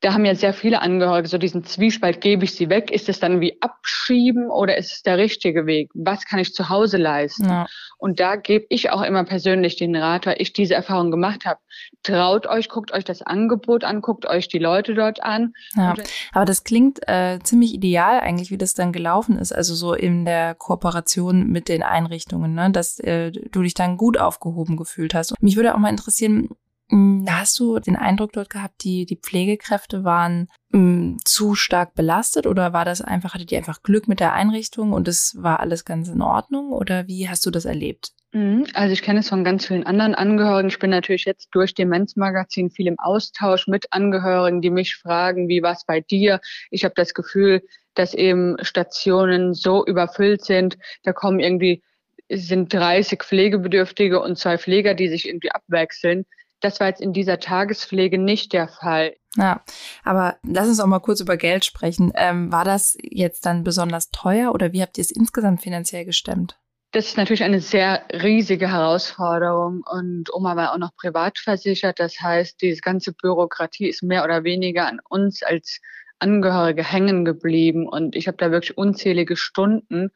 da 0.00 0.14
haben 0.14 0.24
ja 0.24 0.34
sehr 0.36 0.52
viele 0.52 0.80
Angehörige 0.80 1.26
so 1.26 1.38
diesen 1.38 1.64
Zwiespalt, 1.64 2.20
gebe 2.20 2.44
ich 2.44 2.54
sie 2.54 2.68
weg? 2.68 2.92
Ist 2.92 3.08
es 3.08 3.18
dann 3.18 3.40
wie 3.40 3.60
abschieben 3.60 4.48
oder 4.48 4.76
ist 4.76 4.92
es 4.92 5.02
der 5.02 5.18
richtige 5.18 5.66
Weg? 5.66 5.90
Was 5.94 6.24
kann 6.24 6.38
ich 6.38 6.54
zu 6.54 6.68
Hause 6.68 6.98
leisten? 6.98 7.48
Ja. 7.48 7.66
Und 7.98 8.20
da 8.20 8.36
gebe 8.36 8.64
ich 8.68 8.90
auch 8.90 9.02
immer 9.02 9.24
persönlich 9.24 9.74
den 9.74 9.96
Rat, 9.96 10.26
weil 10.26 10.36
ich 10.38 10.52
diese 10.52 10.74
Erfahrung 10.74 11.10
gemacht 11.10 11.44
habe. 11.44 11.58
Traut 12.04 12.46
euch, 12.46 12.68
guckt 12.68 12.92
euch 12.92 13.04
das 13.04 13.22
Angebot 13.22 13.82
an, 13.82 14.00
guckt 14.00 14.24
euch 14.24 14.46
die 14.46 14.60
Leute 14.60 14.94
dort 14.94 15.20
an. 15.24 15.52
Ja, 15.74 15.94
aber 16.32 16.44
das 16.44 16.62
klingt 16.62 17.00
äh, 17.08 17.40
ziemlich 17.42 17.74
ideal 17.74 18.20
eigentlich, 18.20 18.52
wie 18.52 18.58
das 18.58 18.74
dann 18.74 18.92
gelaufen 18.92 19.36
ist. 19.36 19.52
Also 19.52 19.74
so 19.74 19.94
in 19.94 20.24
der 20.24 20.54
Kooperation 20.54 21.48
mit 21.48 21.68
den 21.68 21.82
Einrichtungen, 21.82 22.54
ne? 22.54 22.70
dass 22.70 23.00
äh, 23.00 23.32
du 23.32 23.62
dich 23.62 23.74
dann 23.74 23.96
gut 23.96 24.16
aufgehoben 24.16 24.76
gefühlt 24.76 25.12
hast. 25.12 25.32
Und 25.32 25.42
mich 25.42 25.56
würde 25.56 25.74
auch 25.74 25.78
mal 25.78 25.90
interessieren, 25.90 26.50
hm, 26.90 27.26
hast 27.28 27.58
du 27.58 27.78
den 27.78 27.96
Eindruck 27.96 28.32
dort 28.32 28.50
gehabt, 28.50 28.82
die, 28.84 29.04
die 29.04 29.16
Pflegekräfte 29.16 30.04
waren 30.04 30.48
mh, 30.70 30.78
hm, 30.78 31.16
zu 31.24 31.54
stark 31.54 31.94
belastet 31.94 32.46
oder 32.46 32.72
war 32.72 32.84
das 32.84 33.02
einfach, 33.02 33.34
hattet 33.34 33.52
ihr 33.52 33.58
einfach 33.58 33.82
Glück 33.82 34.08
mit 34.08 34.20
der 34.20 34.32
Einrichtung 34.32 34.92
und 34.92 35.08
es 35.08 35.36
war 35.38 35.60
alles 35.60 35.84
ganz 35.84 36.08
in 36.08 36.22
Ordnung 36.22 36.72
oder 36.72 37.06
wie 37.06 37.28
hast 37.28 37.44
du 37.44 37.50
das 37.50 37.64
erlebt? 37.64 38.12
Mhm, 38.32 38.66
also 38.74 38.92
ich 38.92 39.02
kenne 39.02 39.20
es 39.20 39.28
von 39.28 39.42
ganz 39.42 39.66
vielen 39.66 39.84
anderen 39.84 40.14
Angehörigen. 40.14 40.68
Ich 40.68 40.78
bin 40.78 40.90
natürlich 40.90 41.24
jetzt 41.24 41.48
durch 41.52 41.74
Demenzmagazin 41.74 42.70
viel 42.70 42.86
im 42.86 42.98
Austausch 42.98 43.66
mit 43.68 43.86
Angehörigen, 43.90 44.60
die 44.60 44.70
mich 44.70 44.96
fragen, 44.96 45.48
wie 45.48 45.62
war 45.62 45.72
es 45.72 45.84
bei 45.86 46.00
dir? 46.00 46.40
Ich 46.70 46.84
habe 46.84 46.94
das 46.94 47.14
Gefühl, 47.14 47.62
dass 47.94 48.14
eben 48.14 48.56
Stationen 48.62 49.54
so 49.54 49.84
überfüllt 49.84 50.44
sind, 50.44 50.78
da 51.02 51.12
kommen 51.12 51.40
irgendwie 51.40 51.82
sind 52.30 52.72
30 52.72 53.22
Pflegebedürftige 53.22 54.20
und 54.20 54.38
zwei 54.38 54.58
Pfleger, 54.58 54.94
die 54.94 55.08
sich 55.08 55.26
irgendwie 55.26 55.50
abwechseln. 55.50 56.26
Das 56.60 56.80
war 56.80 56.88
jetzt 56.88 57.00
in 57.00 57.12
dieser 57.12 57.38
Tagespflege 57.38 58.18
nicht 58.18 58.52
der 58.52 58.68
Fall. 58.68 59.14
Ja, 59.36 59.62
aber 60.04 60.36
lass 60.42 60.68
uns 60.68 60.80
auch 60.80 60.86
mal 60.86 60.98
kurz 60.98 61.20
über 61.20 61.36
Geld 61.36 61.64
sprechen. 61.64 62.12
Ähm, 62.16 62.50
war 62.50 62.64
das 62.64 62.96
jetzt 63.02 63.46
dann 63.46 63.62
besonders 63.62 64.10
teuer 64.10 64.52
oder 64.52 64.72
wie 64.72 64.82
habt 64.82 64.98
ihr 64.98 65.02
es 65.02 65.10
insgesamt 65.10 65.62
finanziell 65.62 66.04
gestemmt? 66.04 66.58
Das 66.92 67.06
ist 67.06 67.18
natürlich 67.18 67.44
eine 67.44 67.60
sehr 67.60 68.02
riesige 68.10 68.70
Herausforderung 68.72 69.82
und 69.86 70.32
Oma 70.32 70.56
war 70.56 70.72
auch 70.72 70.78
noch 70.78 70.96
privat 70.96 71.38
versichert. 71.38 72.00
Das 72.00 72.18
heißt, 72.18 72.62
diese 72.62 72.80
ganze 72.80 73.12
Bürokratie 73.12 73.88
ist 73.88 74.02
mehr 74.02 74.24
oder 74.24 74.42
weniger 74.42 74.86
an 74.86 74.98
uns 75.08 75.42
als 75.42 75.80
Angehörige 76.18 76.82
hängen 76.82 77.24
geblieben 77.24 77.86
und 77.86 78.16
ich 78.16 78.26
habe 78.26 78.38
da 78.38 78.50
wirklich 78.50 78.76
unzählige 78.76 79.36
Stunden 79.36 80.10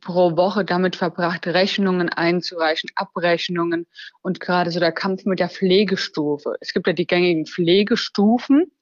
pro 0.00 0.36
Woche 0.36 0.64
damit 0.64 0.96
verbracht, 0.96 1.46
Rechnungen 1.46 2.08
einzureichen, 2.08 2.90
Abrechnungen 2.94 3.86
und 4.22 4.40
gerade 4.40 4.70
so 4.70 4.80
der 4.80 4.92
Kampf 4.92 5.24
mit 5.24 5.40
der 5.40 5.48
Pflegestufe. 5.48 6.56
Es 6.60 6.72
gibt 6.72 6.86
ja 6.86 6.92
die 6.92 7.06
gängigen 7.06 7.46
Pflegestufen, 7.46 8.72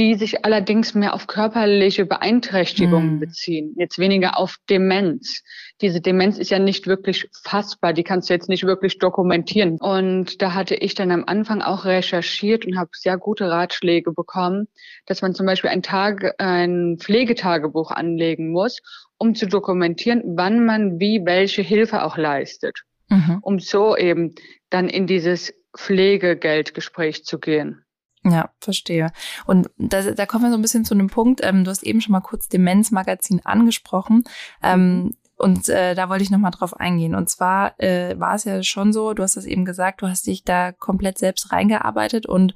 die 0.00 0.14
sich 0.14 0.46
allerdings 0.46 0.94
mehr 0.94 1.12
auf 1.12 1.26
körperliche 1.26 2.06
Beeinträchtigungen 2.06 3.16
mhm. 3.16 3.20
beziehen, 3.20 3.74
jetzt 3.76 3.98
weniger 3.98 4.38
auf 4.38 4.56
Demenz. 4.70 5.42
Diese 5.82 6.00
Demenz 6.00 6.38
ist 6.38 6.50
ja 6.50 6.58
nicht 6.58 6.86
wirklich 6.86 7.28
fassbar, 7.44 7.92
die 7.92 8.02
kannst 8.02 8.30
du 8.30 8.34
jetzt 8.34 8.48
nicht 8.48 8.64
wirklich 8.64 8.98
dokumentieren. 8.98 9.76
Und 9.78 10.40
da 10.40 10.54
hatte 10.54 10.74
ich 10.74 10.94
dann 10.94 11.10
am 11.10 11.24
Anfang 11.26 11.60
auch 11.60 11.84
recherchiert 11.84 12.64
und 12.64 12.78
habe 12.78 12.88
sehr 12.94 13.18
gute 13.18 13.50
Ratschläge 13.50 14.12
bekommen, 14.12 14.68
dass 15.04 15.20
man 15.20 15.34
zum 15.34 15.44
Beispiel 15.44 15.68
ein, 15.68 15.82
Tag, 15.82 16.34
ein 16.38 16.96
Pflegetagebuch 16.98 17.90
anlegen 17.90 18.50
muss 18.52 18.78
um 19.22 19.34
zu 19.34 19.46
dokumentieren, 19.46 20.22
wann 20.24 20.64
man 20.64 20.98
wie 20.98 21.26
welche 21.26 21.60
Hilfe 21.60 22.04
auch 22.04 22.16
leistet, 22.16 22.84
mhm. 23.10 23.38
um 23.42 23.58
so 23.58 23.94
eben 23.94 24.34
dann 24.70 24.88
in 24.88 25.06
dieses 25.06 25.52
Pflegegeldgespräch 25.76 27.24
zu 27.26 27.38
gehen. 27.38 27.84
Ja, 28.24 28.50
verstehe. 28.60 29.12
Und 29.46 29.70
da, 29.78 30.02
da 30.12 30.26
kommen 30.26 30.44
wir 30.44 30.50
so 30.50 30.58
ein 30.58 30.62
bisschen 30.62 30.84
zu 30.84 30.94
einem 30.94 31.08
Punkt. 31.08 31.40
Ähm, 31.42 31.64
du 31.64 31.70
hast 31.70 31.82
eben 31.82 32.00
schon 32.00 32.12
mal 32.12 32.20
kurz 32.20 32.48
Demenzmagazin 32.48 33.44
angesprochen. 33.44 34.24
Ähm, 34.62 35.16
und 35.36 35.70
äh, 35.70 35.94
da 35.94 36.10
wollte 36.10 36.22
ich 36.22 36.30
nochmal 36.30 36.50
drauf 36.50 36.78
eingehen. 36.78 37.14
Und 37.14 37.30
zwar 37.30 37.80
äh, 37.80 38.18
war 38.20 38.34
es 38.34 38.44
ja 38.44 38.62
schon 38.62 38.92
so, 38.92 39.14
du 39.14 39.22
hast 39.22 39.36
es 39.36 39.46
eben 39.46 39.64
gesagt, 39.64 40.02
du 40.02 40.08
hast 40.08 40.26
dich 40.26 40.44
da 40.44 40.70
komplett 40.70 41.16
selbst 41.16 41.50
reingearbeitet 41.50 42.26
und 42.26 42.54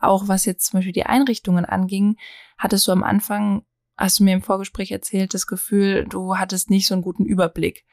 auch 0.00 0.26
was 0.26 0.44
jetzt 0.44 0.66
zum 0.66 0.78
Beispiel 0.78 0.92
die 0.92 1.06
Einrichtungen 1.06 1.64
anging, 1.64 2.16
hattest 2.58 2.88
du 2.88 2.92
am 2.92 3.04
Anfang 3.04 3.62
hast 3.96 4.18
du 4.18 4.24
mir 4.24 4.34
im 4.34 4.42
Vorgespräch 4.42 4.90
erzählt, 4.90 5.34
das 5.34 5.46
Gefühl, 5.46 6.06
du 6.08 6.36
hattest 6.36 6.70
nicht 6.70 6.86
so 6.86 6.94
einen 6.94 7.02
guten 7.02 7.24
Überblick. 7.24 7.84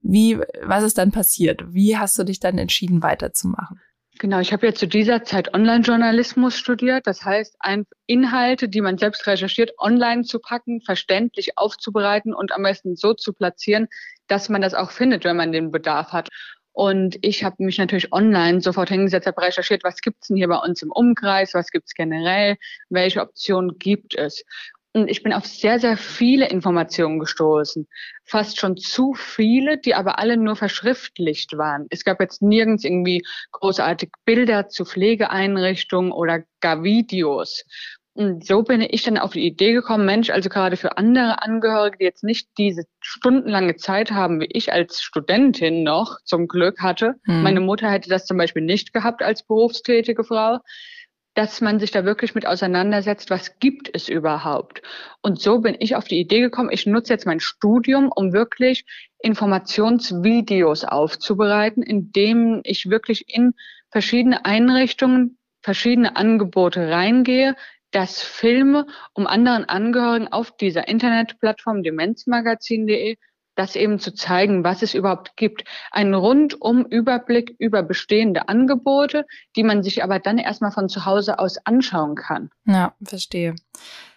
Wie, 0.00 0.38
was 0.62 0.84
ist 0.84 0.98
dann 0.98 1.12
passiert? 1.12 1.72
Wie 1.72 1.96
hast 1.96 2.18
du 2.18 2.24
dich 2.24 2.40
dann 2.40 2.58
entschieden, 2.58 3.02
weiterzumachen? 3.02 3.80
Genau, 4.20 4.38
ich 4.38 4.52
habe 4.52 4.66
ja 4.66 4.72
zu 4.72 4.86
dieser 4.86 5.24
Zeit 5.24 5.52
Online-Journalismus 5.54 6.56
studiert. 6.56 7.06
Das 7.06 7.24
heißt, 7.24 7.56
Inhalte, 8.06 8.68
die 8.68 8.80
man 8.80 8.96
selbst 8.96 9.26
recherchiert, 9.26 9.72
online 9.78 10.22
zu 10.22 10.38
packen, 10.38 10.80
verständlich 10.82 11.58
aufzubereiten 11.58 12.32
und 12.32 12.52
am 12.52 12.62
besten 12.62 12.94
so 12.94 13.14
zu 13.14 13.32
platzieren, 13.32 13.88
dass 14.28 14.48
man 14.48 14.62
das 14.62 14.74
auch 14.74 14.92
findet, 14.92 15.24
wenn 15.24 15.36
man 15.36 15.50
den 15.50 15.72
Bedarf 15.72 16.12
hat. 16.12 16.28
Und 16.72 17.18
ich 17.22 17.44
habe 17.44 17.56
mich 17.64 17.78
natürlich 17.78 18.12
online 18.12 18.60
sofort 18.60 18.88
hingesetzt, 18.88 19.26
habe 19.26 19.42
recherchiert, 19.42 19.84
was 19.84 20.00
gibt's 20.00 20.28
denn 20.28 20.36
hier 20.36 20.48
bei 20.48 20.58
uns 20.58 20.82
im 20.82 20.90
Umkreis, 20.90 21.54
was 21.54 21.70
gibt's 21.70 21.94
generell, 21.94 22.56
welche 22.90 23.20
Optionen 23.20 23.78
gibt 23.78 24.16
es. 24.16 24.44
Und 24.96 25.08
ich 25.10 25.24
bin 25.24 25.32
auf 25.32 25.44
sehr, 25.44 25.80
sehr 25.80 25.96
viele 25.96 26.48
Informationen 26.48 27.18
gestoßen. 27.18 27.88
Fast 28.24 28.60
schon 28.60 28.76
zu 28.76 29.12
viele, 29.14 29.76
die 29.76 29.94
aber 29.94 30.20
alle 30.20 30.36
nur 30.36 30.54
verschriftlicht 30.54 31.58
waren. 31.58 31.86
Es 31.90 32.04
gab 32.04 32.20
jetzt 32.20 32.42
nirgends 32.42 32.84
irgendwie 32.84 33.24
großartig 33.50 34.10
Bilder 34.24 34.68
zu 34.68 34.84
Pflegeeinrichtungen 34.84 36.12
oder 36.12 36.44
gar 36.60 36.84
Videos. 36.84 37.64
Und 38.16 38.46
so 38.46 38.62
bin 38.62 38.80
ich 38.80 39.02
dann 39.02 39.18
auf 39.18 39.32
die 39.32 39.44
Idee 39.44 39.72
gekommen, 39.72 40.06
Mensch, 40.06 40.30
also 40.30 40.48
gerade 40.48 40.76
für 40.76 40.96
andere 40.96 41.42
Angehörige, 41.42 41.98
die 41.98 42.04
jetzt 42.04 42.22
nicht 42.22 42.48
diese 42.56 42.84
stundenlange 43.00 43.74
Zeit 43.74 44.12
haben, 44.12 44.40
wie 44.40 44.48
ich 44.52 44.72
als 44.72 45.02
Studentin 45.02 45.82
noch 45.82 46.18
zum 46.24 46.46
Glück 46.46 46.80
hatte. 46.80 47.16
Mhm. 47.24 47.42
Meine 47.42 47.60
Mutter 47.60 47.90
hätte 47.90 48.08
das 48.08 48.26
zum 48.26 48.36
Beispiel 48.36 48.62
nicht 48.62 48.92
gehabt 48.92 49.24
als 49.24 49.42
berufstätige 49.42 50.22
Frau 50.22 50.60
dass 51.34 51.60
man 51.60 51.80
sich 51.80 51.90
da 51.90 52.04
wirklich 52.04 52.34
mit 52.34 52.46
auseinandersetzt, 52.46 53.28
was 53.28 53.58
gibt 53.58 53.90
es 53.92 54.08
überhaupt. 54.08 54.82
Und 55.20 55.40
so 55.40 55.60
bin 55.60 55.76
ich 55.78 55.96
auf 55.96 56.04
die 56.04 56.20
Idee 56.20 56.40
gekommen, 56.40 56.70
ich 56.72 56.86
nutze 56.86 57.12
jetzt 57.12 57.26
mein 57.26 57.40
Studium, 57.40 58.10
um 58.14 58.32
wirklich 58.32 58.84
Informationsvideos 59.18 60.84
aufzubereiten, 60.84 61.82
indem 61.82 62.60
ich 62.64 62.88
wirklich 62.88 63.28
in 63.28 63.54
verschiedene 63.90 64.44
Einrichtungen, 64.44 65.38
verschiedene 65.60 66.16
Angebote 66.16 66.88
reingehe, 66.90 67.56
das 67.90 68.22
filme, 68.22 68.86
um 69.12 69.26
anderen 69.26 69.64
Angehörigen 69.64 70.28
auf 70.28 70.56
dieser 70.56 70.88
Internetplattform 70.88 71.82
demenzmagazin.de 71.82 73.16
das 73.54 73.76
eben 73.76 73.98
zu 73.98 74.14
zeigen, 74.14 74.64
was 74.64 74.82
es 74.82 74.94
überhaupt 74.94 75.36
gibt. 75.36 75.64
Einen 75.90 76.14
rundum 76.14 76.84
Überblick 76.84 77.54
über 77.58 77.82
bestehende 77.82 78.48
Angebote, 78.48 79.26
die 79.56 79.62
man 79.62 79.82
sich 79.82 80.02
aber 80.02 80.18
dann 80.18 80.38
erstmal 80.38 80.72
von 80.72 80.88
zu 80.88 81.04
Hause 81.06 81.38
aus 81.38 81.58
anschauen 81.64 82.16
kann. 82.16 82.50
Ja, 82.66 82.94
verstehe. 83.02 83.54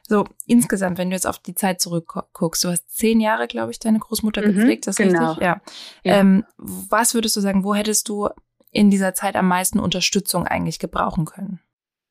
So, 0.07 0.25
insgesamt, 0.45 0.97
wenn 0.97 1.09
du 1.09 1.15
jetzt 1.15 1.27
auf 1.27 1.39
die 1.39 1.53
Zeit 1.53 1.81
zurückguckst, 1.81 2.63
du 2.63 2.69
hast 2.69 2.89
zehn 2.89 3.19
Jahre, 3.19 3.47
glaube 3.47 3.71
ich, 3.71 3.79
deine 3.79 3.99
Großmutter 3.99 4.41
mhm, 4.41 4.53
gepflegt, 4.53 4.87
das 4.87 4.95
genau. 4.95 5.31
richtig? 5.31 5.43
Ja. 5.43 5.61
ja. 6.03 6.15
Ähm, 6.15 6.45
was 6.57 7.13
würdest 7.13 7.35
du 7.35 7.41
sagen, 7.41 7.65
wo 7.65 7.75
hättest 7.75 8.07
du 8.07 8.29
in 8.71 8.89
dieser 8.89 9.13
Zeit 9.13 9.35
am 9.35 9.47
meisten 9.47 9.79
Unterstützung 9.79 10.47
eigentlich 10.47 10.79
gebrauchen 10.79 11.25
können? 11.25 11.59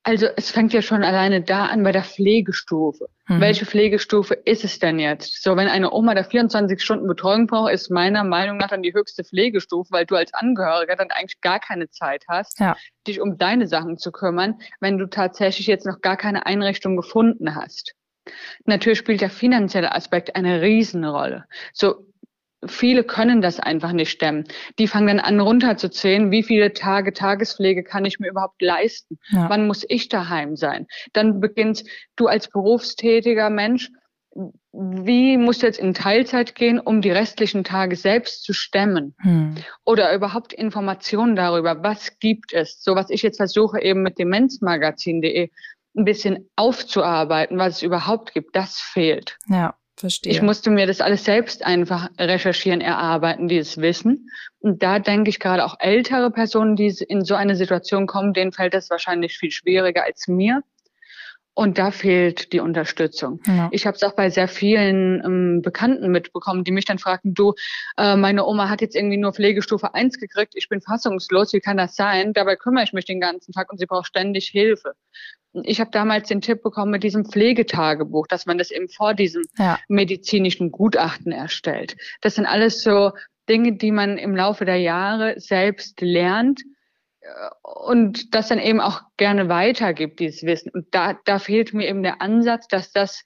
Also 0.07 0.29
es 0.37 0.53
fängt 0.53 0.73
ja 0.73 0.83
schon 0.83 1.03
alleine 1.03 1.43
da 1.43 1.67
an 1.67 1.83
bei 1.83 1.91
der 1.91 2.05
Pflegestufe. 2.05 3.09
Mhm. 3.27 3.41
Welche 3.41 3.67
Pflegestufe 3.67 4.35
ist 4.35 4.63
es 4.63 4.79
denn 4.79 5.01
jetzt? 5.01 5.43
So, 5.43 5.57
wenn 5.57 5.67
eine 5.67 5.93
Oma 5.93 6.15
da 6.15 6.23
24 6.23 6.81
Stunden 6.81 7.09
Betreuung 7.09 7.49
braucht, 7.49 7.73
ist 7.73 7.91
meiner 7.91 8.23
Meinung 8.23 8.57
nach 8.57 8.69
dann 8.69 8.85
die 8.85 8.95
höchste 8.95 9.25
Pflegestufe, 9.25 9.91
weil 9.91 10.07
du 10.07 10.15
als 10.15 10.33
Angehöriger 10.33 10.95
dann 10.95 11.11
eigentlich 11.11 11.41
gar 11.41 11.59
keine 11.59 11.91
Zeit 11.91 12.25
hast, 12.29 12.61
ja. 12.61 12.77
dich 13.09 13.21
um 13.21 13.37
deine 13.37 13.67
Sachen 13.67 13.99
zu 13.99 14.13
kümmern, 14.13 14.61
wenn 14.79 14.97
du 14.97 15.07
tatsächlich 15.07 15.67
jetzt 15.67 15.87
noch 15.87 16.01
gar 16.01 16.17
keine 16.17 16.47
Einrichtung 16.47 16.97
gefunden 16.97 17.57
hast. 17.57 17.97
Natürlich 18.65 19.01
spielt 19.01 19.23
der 19.23 19.31
finanzielle 19.31 19.93
Aspekt 19.93 20.37
eine 20.37 20.63
Riesenrolle. 20.63 21.47
So, 21.73 22.07
viele 22.69 23.05
können 23.05 23.41
das 23.41 23.61
einfach 23.61 23.93
nicht 23.93 24.11
stemmen. 24.11 24.45
Die 24.79 24.89
fangen 24.89 25.09
dann 25.09 25.21
an 25.21 25.41
runterzuzählen, 25.41 26.31
wie 26.31 26.43
viele 26.43 26.73
Tage 26.73 27.13
Tagespflege 27.13 27.83
kann 27.83 28.05
ich 28.05 28.19
mir 28.19 28.29
überhaupt 28.29 28.61
leisten? 28.63 29.19
Ja. 29.29 29.49
Wann 29.49 29.67
muss 29.67 29.85
ich 29.89 30.09
daheim 30.09 30.57
sein? 30.57 30.87
Dann 31.13 31.41
beginnt 31.41 31.85
du 32.17 32.27
als 32.27 32.49
berufstätiger 32.49 33.51
Mensch, 33.51 33.91
wie 34.73 35.39
musst 35.39 35.63
du 35.63 35.67
jetzt 35.67 35.79
in 35.79 35.95
Teilzeit 35.95 36.55
gehen, 36.55 36.79
um 36.79 37.01
die 37.01 37.11
restlichen 37.11 37.65
Tage 37.65 37.97
selbst 37.97 38.45
zu 38.45 38.53
stemmen? 38.53 39.15
Hm. 39.21 39.55
Oder 39.85 40.15
überhaupt 40.15 40.53
Informationen 40.53 41.37
darüber, 41.37 41.83
was 41.83 42.19
gibt 42.19 42.53
es? 42.53 42.83
So 42.83 42.95
was 42.95 43.09
ich 43.09 43.23
jetzt 43.23 43.39
versuche 43.39 43.81
eben 43.81 44.03
mit 44.03 44.19
demenzmagazin.de 44.19 45.51
ein 45.97 46.05
bisschen 46.05 46.51
aufzuarbeiten, 46.57 47.57
was 47.57 47.77
es 47.77 47.83
überhaupt 47.83 48.35
gibt, 48.35 48.55
das 48.55 48.79
fehlt. 48.79 49.39
Ja. 49.49 49.75
Verstehe. 49.99 50.33
Ich 50.33 50.43
musste 50.43 50.71
mir 50.71 50.87
das 50.87 51.01
alles 51.01 51.25
selbst 51.25 51.65
einfach 51.65 52.11
recherchieren, 52.19 52.83
erarbeiten, 52.83 53.49
dieses 53.49 53.79
Wissen. 53.79 54.31
Und 54.59 54.83
da 54.83 54.99
denke 54.99 55.31
ich 55.31 55.41
gerade 55.41 55.65
auch 55.65 55.77
ältere 55.79 56.31
Personen, 56.31 56.77
die 56.77 56.95
in 57.09 57.25
so 57.25 57.35
eine 57.35 57.57
Situation 57.57 58.07
kommen, 58.07 58.35
denen 58.35 58.53
fällt 58.53 58.75
das 58.75 58.91
wahrscheinlich 58.91 59.39
viel 59.39 59.51
schwieriger 59.51 60.05
als 60.05 60.29
mir. 60.29 60.63
Und 61.59 61.79
da 61.79 61.91
fehlt 61.91 62.53
die 62.53 62.61
Unterstützung. 62.61 63.41
Ja. 63.47 63.71
Ich 63.73 63.87
habe 63.87 63.97
es 63.97 64.03
auch 64.03 64.13
bei 64.13 64.29
sehr 64.29 64.47
vielen 64.47 65.25
ähm, 65.25 65.63
Bekannten 65.63 66.11
mitbekommen, 66.11 66.65
die 66.65 66.71
mich 66.71 66.85
dann 66.85 66.99
fragten, 66.99 67.33
du, 67.33 67.55
äh, 67.97 68.15
meine 68.15 68.45
Oma 68.45 68.69
hat 68.69 68.83
jetzt 68.83 68.95
irgendwie 68.95 69.17
nur 69.17 69.33
Pflegestufe 69.33 69.95
1 69.95 70.19
gekriegt, 70.19 70.53
ich 70.55 70.69
bin 70.69 70.83
fassungslos, 70.83 71.55
wie 71.55 71.61
kann 71.61 71.79
das 71.79 71.97
sein? 71.97 72.35
Dabei 72.35 72.57
kümmere 72.57 72.85
ich 72.85 72.93
mich 72.93 73.07
den 73.07 73.21
ganzen 73.21 73.53
Tag 73.53 73.73
und 73.73 73.79
sie 73.79 73.87
braucht 73.87 74.07
ständig 74.07 74.49
Hilfe. 74.49 74.93
Ich 75.63 75.81
habe 75.81 75.91
damals 75.91 76.29
den 76.29 76.43
Tipp 76.43 76.63
bekommen 76.63 76.91
mit 76.91 77.03
diesem 77.03 77.25
Pflegetagebuch, 77.25 78.27
dass 78.27 78.45
man 78.45 78.59
das 78.59 78.71
eben 78.71 78.91
vor 78.91 79.15
diesem 79.15 79.45
ja. 79.57 79.79
medizinischen 79.89 80.71
Gutachten 80.71 81.33
erstellt. 81.33 81.97
Das 82.21 82.35
sind 82.35 82.45
alles 82.45 82.83
so 82.83 83.13
Dinge, 83.49 83.79
die 83.79 83.93
man 83.93 84.19
im 84.19 84.37
Laufe 84.37 84.67
der 84.67 84.77
Jahre 84.77 85.41
selbst 85.41 86.03
lernt 86.03 86.61
und 87.63 88.35
das 88.35 88.49
dann 88.49 88.59
eben 88.59 88.81
auch 88.81 89.03
gerne 89.17 89.49
weitergibt, 89.49 90.21
dieses 90.21 90.43
Wissen. 90.43 90.71
Und 90.71 90.87
da, 90.93 91.15
da 91.25 91.39
fehlt 91.39 91.75
mir 91.75 91.89
eben 91.89 92.03
der 92.03 92.21
Ansatz, 92.21 92.69
dass 92.69 92.93
das 92.93 93.23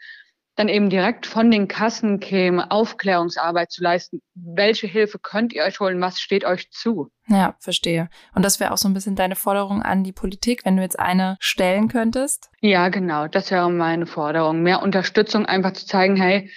dann 0.56 0.68
eben 0.68 0.90
direkt 0.90 1.26
von 1.26 1.50
den 1.50 1.68
Kassen 1.68 2.20
käme, 2.20 2.70
Aufklärungsarbeit 2.70 3.70
zu 3.70 3.82
leisten. 3.82 4.20
Welche 4.34 4.86
Hilfe 4.86 5.18
könnt 5.18 5.52
ihr 5.54 5.64
euch 5.64 5.80
holen? 5.80 6.00
Was 6.00 6.20
steht 6.20 6.44
euch 6.44 6.70
zu? 6.70 7.10
Ja, 7.28 7.56
verstehe. 7.60 8.10
Und 8.34 8.44
das 8.44 8.60
wäre 8.60 8.72
auch 8.72 8.76
so 8.76 8.88
ein 8.88 8.92
bisschen 8.92 9.16
deine 9.16 9.36
Forderung 9.36 9.82
an 9.82 10.04
die 10.04 10.12
Politik, 10.12 10.64
wenn 10.64 10.76
du 10.76 10.82
jetzt 10.82 10.98
eine 10.98 11.38
stellen 11.40 11.88
könntest? 11.88 12.50
Ja, 12.60 12.88
genau. 12.90 13.26
Das 13.26 13.50
wäre 13.50 13.70
meine 13.70 14.06
Forderung. 14.06 14.62
Mehr 14.62 14.82
Unterstützung, 14.82 15.46
einfach 15.46 15.72
zu 15.72 15.86
zeigen, 15.86 16.16
hey, 16.16 16.50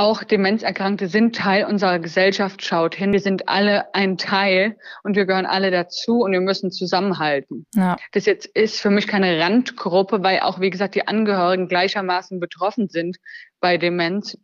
auch 0.00 0.24
Demenzerkrankte 0.24 1.08
sind 1.08 1.36
Teil 1.36 1.66
unserer 1.66 1.98
Gesellschaft. 1.98 2.64
Schaut 2.64 2.94
hin, 2.94 3.12
wir 3.12 3.20
sind 3.20 3.50
alle 3.50 3.94
ein 3.94 4.16
Teil 4.16 4.78
und 5.02 5.14
wir 5.14 5.26
gehören 5.26 5.44
alle 5.44 5.70
dazu 5.70 6.20
und 6.22 6.32
wir 6.32 6.40
müssen 6.40 6.70
zusammenhalten. 6.70 7.66
Ja. 7.74 7.98
Das 8.12 8.24
jetzt 8.24 8.46
ist 8.46 8.80
für 8.80 8.88
mich 8.88 9.06
keine 9.06 9.38
Randgruppe, 9.38 10.22
weil 10.22 10.40
auch, 10.40 10.58
wie 10.58 10.70
gesagt, 10.70 10.94
die 10.94 11.06
Angehörigen 11.06 11.68
gleichermaßen 11.68 12.40
betroffen 12.40 12.88
sind 12.88 13.18
bei 13.60 13.76
Demenz 13.76 14.38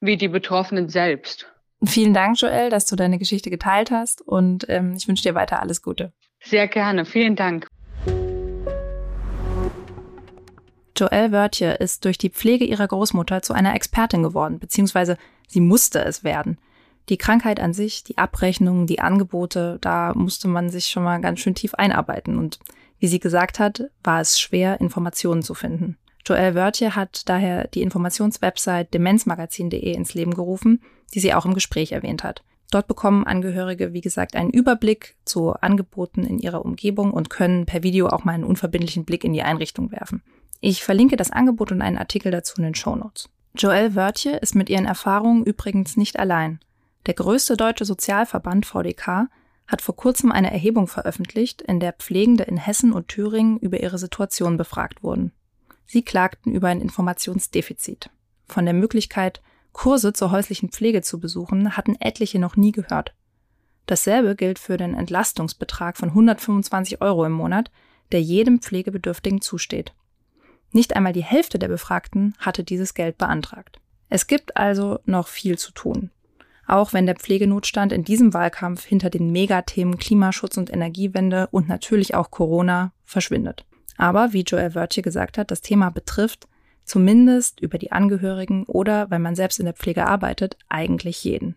wie 0.00 0.16
die 0.16 0.28
Betroffenen 0.28 0.88
selbst. 0.88 1.46
Vielen 1.84 2.12
Dank, 2.12 2.40
Joel, 2.40 2.68
dass 2.68 2.86
du 2.86 2.96
deine 2.96 3.18
Geschichte 3.18 3.50
geteilt 3.50 3.92
hast 3.92 4.20
und 4.20 4.66
ähm, 4.68 4.94
ich 4.96 5.06
wünsche 5.06 5.22
dir 5.22 5.36
weiter 5.36 5.62
alles 5.62 5.80
Gute. 5.80 6.12
Sehr 6.40 6.66
gerne. 6.66 7.04
Vielen 7.04 7.36
Dank. 7.36 7.68
Joelle 10.98 11.32
Wörtje 11.32 11.74
ist 11.74 12.04
durch 12.04 12.18
die 12.18 12.30
Pflege 12.30 12.64
ihrer 12.64 12.88
Großmutter 12.88 13.42
zu 13.42 13.52
einer 13.52 13.74
Expertin 13.74 14.22
geworden, 14.22 14.58
beziehungsweise 14.58 15.16
sie 15.46 15.60
musste 15.60 16.04
es 16.04 16.24
werden. 16.24 16.58
Die 17.08 17.16
Krankheit 17.16 17.60
an 17.60 17.72
sich, 17.72 18.04
die 18.04 18.18
Abrechnungen, 18.18 18.86
die 18.86 19.00
Angebote, 19.00 19.78
da 19.80 20.12
musste 20.14 20.48
man 20.48 20.70
sich 20.70 20.88
schon 20.88 21.04
mal 21.04 21.20
ganz 21.20 21.40
schön 21.40 21.54
tief 21.54 21.74
einarbeiten. 21.74 22.38
Und 22.38 22.58
wie 22.98 23.06
sie 23.06 23.20
gesagt 23.20 23.58
hat, 23.58 23.84
war 24.02 24.20
es 24.20 24.38
schwer, 24.38 24.80
Informationen 24.80 25.42
zu 25.42 25.54
finden. 25.54 25.96
Joelle 26.26 26.54
Wörtje 26.54 26.94
hat 26.94 27.28
daher 27.28 27.68
die 27.68 27.80
Informationswebsite 27.80 28.88
demenzmagazin.de 28.92 29.94
ins 29.94 30.12
Leben 30.12 30.34
gerufen, 30.34 30.82
die 31.14 31.20
sie 31.20 31.32
auch 31.32 31.46
im 31.46 31.54
Gespräch 31.54 31.92
erwähnt 31.92 32.24
hat. 32.24 32.42
Dort 32.70 32.86
bekommen 32.86 33.24
Angehörige, 33.24 33.94
wie 33.94 34.02
gesagt, 34.02 34.36
einen 34.36 34.50
Überblick 34.50 35.16
zu 35.24 35.54
Angeboten 35.54 36.24
in 36.24 36.38
ihrer 36.38 36.62
Umgebung 36.62 37.12
und 37.12 37.30
können 37.30 37.64
per 37.64 37.82
Video 37.82 38.08
auch 38.08 38.24
mal 38.24 38.32
einen 38.32 38.44
unverbindlichen 38.44 39.06
Blick 39.06 39.24
in 39.24 39.32
die 39.32 39.42
Einrichtung 39.42 39.90
werfen. 39.90 40.22
Ich 40.60 40.82
verlinke 40.82 41.16
das 41.16 41.30
Angebot 41.30 41.70
und 41.72 41.82
einen 41.82 41.98
Artikel 41.98 42.32
dazu 42.32 42.56
in 42.58 42.64
den 42.64 42.74
Shownotes. 42.74 43.28
Joelle 43.56 43.94
Wörtje 43.94 44.36
ist 44.36 44.54
mit 44.54 44.68
ihren 44.68 44.86
Erfahrungen 44.86 45.44
übrigens 45.44 45.96
nicht 45.96 46.18
allein. 46.18 46.60
Der 47.06 47.14
größte 47.14 47.56
deutsche 47.56 47.84
Sozialverband 47.84 48.66
VDK 48.66 49.28
hat 49.66 49.82
vor 49.82 49.96
kurzem 49.96 50.32
eine 50.32 50.50
Erhebung 50.50 50.86
veröffentlicht, 50.86 51.62
in 51.62 51.78
der 51.78 51.92
Pflegende 51.92 52.44
in 52.44 52.56
Hessen 52.56 52.92
und 52.92 53.08
Thüringen 53.08 53.58
über 53.58 53.80
ihre 53.80 53.98
Situation 53.98 54.56
befragt 54.56 55.02
wurden. 55.02 55.32
Sie 55.86 56.02
klagten 56.02 56.54
über 56.54 56.68
ein 56.68 56.80
Informationsdefizit. 56.80 58.10
Von 58.46 58.64
der 58.64 58.74
Möglichkeit, 58.74 59.42
Kurse 59.72 60.12
zur 60.12 60.30
häuslichen 60.30 60.70
Pflege 60.70 61.02
zu 61.02 61.20
besuchen, 61.20 61.76
hatten 61.76 61.96
etliche 62.00 62.38
noch 62.38 62.56
nie 62.56 62.72
gehört. 62.72 63.14
Dasselbe 63.86 64.36
gilt 64.36 64.58
für 64.58 64.76
den 64.76 64.94
Entlastungsbetrag 64.94 65.96
von 65.96 66.10
125 66.10 67.00
Euro 67.00 67.24
im 67.24 67.32
Monat, 67.32 67.70
der 68.12 68.22
jedem 68.22 68.60
Pflegebedürftigen 68.60 69.40
zusteht. 69.40 69.94
Nicht 70.72 70.96
einmal 70.96 71.12
die 71.12 71.24
Hälfte 71.24 71.58
der 71.58 71.68
Befragten 71.68 72.34
hatte 72.38 72.64
dieses 72.64 72.94
Geld 72.94 73.18
beantragt. 73.18 73.80
Es 74.08 74.26
gibt 74.26 74.56
also 74.56 75.00
noch 75.04 75.28
viel 75.28 75.58
zu 75.58 75.72
tun. 75.72 76.10
Auch 76.66 76.92
wenn 76.92 77.06
der 77.06 77.16
Pflegenotstand 77.16 77.92
in 77.92 78.04
diesem 78.04 78.34
Wahlkampf 78.34 78.84
hinter 78.84 79.08
den 79.08 79.32
Megathemen 79.32 79.98
Klimaschutz 79.98 80.58
und 80.58 80.72
Energiewende 80.72 81.48
und 81.50 81.68
natürlich 81.68 82.14
auch 82.14 82.30
Corona 82.30 82.92
verschwindet. 83.04 83.64
Aber 83.96 84.32
wie 84.32 84.42
Joel 84.42 84.74
Wörtje 84.74 85.02
gesagt 85.02 85.38
hat, 85.38 85.50
das 85.50 85.62
Thema 85.62 85.90
betrifft 85.90 86.46
zumindest 86.84 87.60
über 87.60 87.78
die 87.78 87.92
Angehörigen 87.92 88.64
oder, 88.64 89.10
wenn 89.10 89.22
man 89.22 89.36
selbst 89.36 89.58
in 89.58 89.66
der 89.66 89.74
Pflege 89.74 90.06
arbeitet, 90.06 90.56
eigentlich 90.68 91.22
jeden. 91.22 91.56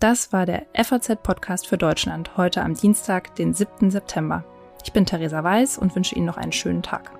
Das 0.00 0.32
war 0.32 0.46
der 0.46 0.64
FAZ-Podcast 0.74 1.66
für 1.66 1.76
Deutschland 1.76 2.36
heute 2.38 2.62
am 2.62 2.74
Dienstag, 2.74 3.34
den 3.34 3.52
7. 3.52 3.90
September. 3.90 4.44
Ich 4.82 4.92
bin 4.92 5.04
Theresa 5.04 5.44
Weiß 5.44 5.76
und 5.76 5.94
wünsche 5.94 6.14
Ihnen 6.14 6.24
noch 6.24 6.38
einen 6.38 6.52
schönen 6.52 6.82
Tag. 6.82 7.19